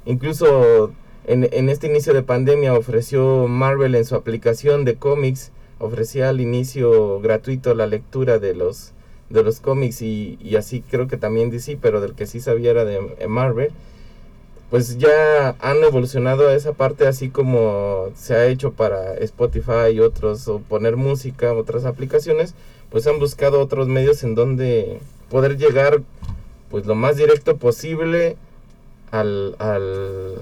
[0.06, 0.92] incluso
[1.26, 6.40] en, en este inicio de pandemia ofreció Marvel en su aplicación de cómics, ofrecía al
[6.40, 8.92] inicio gratuito la lectura de los
[9.30, 12.84] de los cómics y, así creo que también DC, pero del que sí sabía era
[12.84, 13.72] de Marvel
[14.70, 20.00] pues ya han evolucionado a esa parte así como se ha hecho para Spotify y
[20.00, 22.54] otros o poner música, otras aplicaciones,
[22.88, 26.02] pues han buscado otros medios en donde poder llegar
[26.70, 28.36] pues lo más directo posible
[29.10, 30.36] al, al,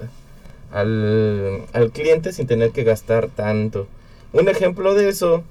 [0.71, 3.87] al, al cliente sin tener que gastar tanto.
[4.31, 5.43] Un ejemplo de eso,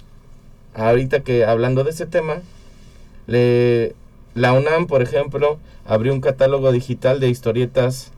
[0.75, 2.43] ahorita que hablando de ese tema,
[3.29, 3.95] le,
[4.35, 8.11] la UNAM, por ejemplo, abrió un catálogo digital de historietas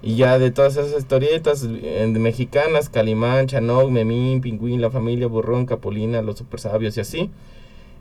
[0.00, 5.66] y ya de todas esas historietas eh, mexicanas, Calimán, Chanoc, Memín, Pingüín, La Familia, Burrón,
[5.66, 7.30] Capulina, Los Super Sabios y así.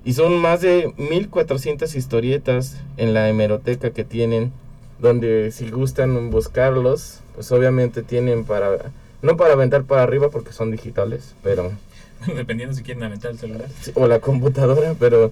[0.05, 4.51] Y son más de 1400 historietas en la hemeroteca que tienen,
[4.99, 8.91] donde si gustan buscarlos, pues obviamente tienen para,
[9.24, 11.72] no para aventar para arriba porque son digitales, pero
[12.36, 13.68] Dependiendo si quieren aventar el celular.
[13.95, 15.32] O la computadora, pero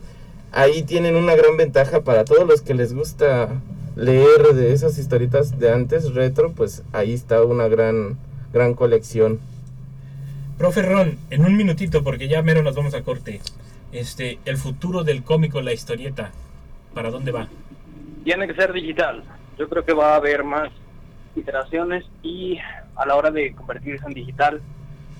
[0.56, 3.50] ahí tienen una gran ventaja para todos los que les gusta
[3.96, 8.18] leer de esas historietas de antes retro, pues ahí está una gran
[8.52, 9.40] gran colección.
[10.58, 13.42] Profe Ron, en un minutito, porque ya mero nos vamos a corte.
[13.92, 16.32] Este, el futuro del cómico, la historieta,
[16.94, 17.50] ¿para dónde va?
[18.24, 19.24] Tiene que ser digital.
[19.60, 20.72] Yo creo que va a haber más
[21.36, 22.58] iteraciones y
[22.96, 24.62] a la hora de convertirse en digital,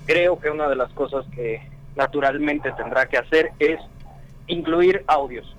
[0.06, 1.60] creo que una de las cosas que
[1.94, 3.78] naturalmente tendrá que hacer es
[4.46, 5.54] incluir audios.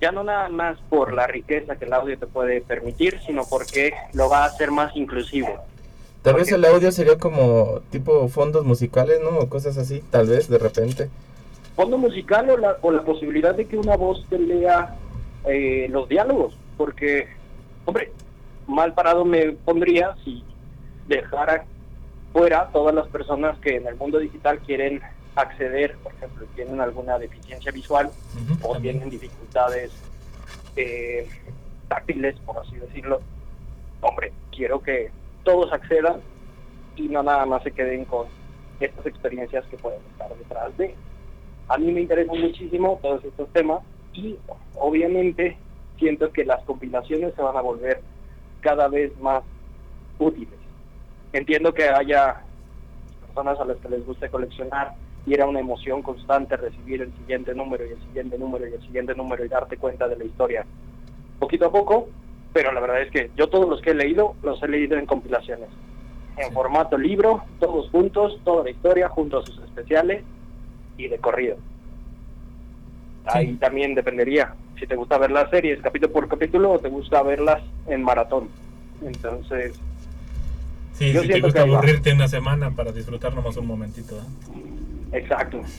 [0.00, 3.94] Ya no nada más por la riqueza que el audio te puede permitir, sino porque
[4.14, 5.60] lo va a hacer más inclusivo.
[6.22, 9.38] Tal vez el audio sería como tipo fondos musicales, ¿no?
[9.38, 11.08] O cosas así, tal vez de repente.
[11.76, 14.96] fondo musical o la, o la posibilidad de que una voz te lea
[15.44, 17.28] eh, los diálogos, porque,
[17.84, 18.12] hombre,
[18.66, 20.44] mal parado me pondría si
[21.08, 21.64] dejara
[22.32, 25.00] fuera todas las personas que en el mundo digital quieren
[25.34, 28.10] acceder, por ejemplo, tienen alguna deficiencia visual
[28.62, 28.98] o también.
[28.98, 29.90] tienen dificultades
[30.76, 31.28] eh,
[31.88, 33.20] táctiles, por así decirlo.
[34.00, 35.10] Hombre, quiero que
[35.44, 36.20] todos accedan
[36.96, 38.26] y no nada más se queden con
[38.80, 40.94] estas experiencias que pueden estar detrás de.
[41.68, 44.36] A mí me interesan muchísimo todos estos temas y
[44.74, 45.56] obviamente
[45.98, 48.00] siento que las compilaciones se van a volver
[48.60, 49.42] cada vez más
[50.18, 50.58] útiles.
[51.32, 52.42] Entiendo que haya
[53.26, 54.94] personas a las que les guste coleccionar
[55.26, 58.80] y era una emoción constante recibir el siguiente número y el siguiente número y el
[58.82, 60.64] siguiente número y darte cuenta de la historia
[61.38, 62.08] poquito a poco,
[62.52, 65.06] pero la verdad es que yo todos los que he leído los he leído en
[65.06, 65.68] compilaciones,
[66.36, 66.54] en Sí.
[66.54, 70.22] formato libro, todos juntos, toda la historia junto a sus especiales
[70.96, 71.56] y de corrido.
[73.24, 77.22] Ahí también dependería si te gusta ver las series capítulo por capítulo o te gusta
[77.22, 78.48] verlas en maratón.
[79.04, 79.74] Entonces,
[80.94, 81.78] Sí, Yo si te gusta va.
[81.78, 84.14] aburrirte una semana para disfrutar nomás un momentito.
[84.14, 84.20] ¿eh?
[85.12, 85.62] Exacto.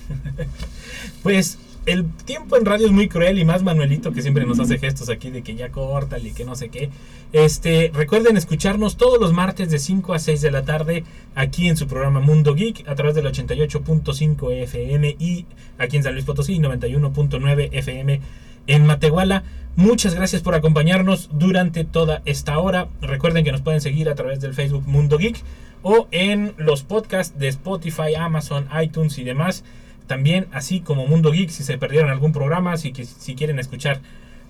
[1.22, 4.78] Pues el tiempo en radio es muy cruel y más Manuelito que siempre nos hace
[4.78, 6.90] gestos aquí de que ya córtale y que no sé qué.
[7.34, 11.04] Este, recuerden escucharnos todos los martes de 5 a 6 de la tarde
[11.36, 15.46] aquí en su programa Mundo Geek a través del 88.5 FM y
[15.78, 18.22] aquí en San Luis Potosí 91.9 FM
[18.68, 19.44] en Matehuala.
[19.76, 22.90] Muchas gracias por acompañarnos durante toda esta hora.
[23.02, 25.38] Recuerden que nos pueden seguir a través del Facebook Mundo Geek
[25.82, 29.64] o en los podcasts de Spotify, Amazon, iTunes y demás.
[30.08, 34.02] También así como Mundo Geek, si se perdieron algún programa, si, si quieren escuchar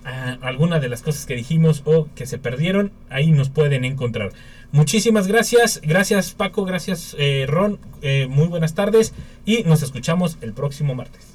[0.04, 4.32] ah, alguna de las cosas que dijimos o que se perdieron, ahí nos pueden encontrar.
[4.72, 9.14] Muchísimas gracias, gracias Paco, gracias eh, Ron, eh, muy buenas tardes
[9.46, 11.34] y nos escuchamos el próximo martes.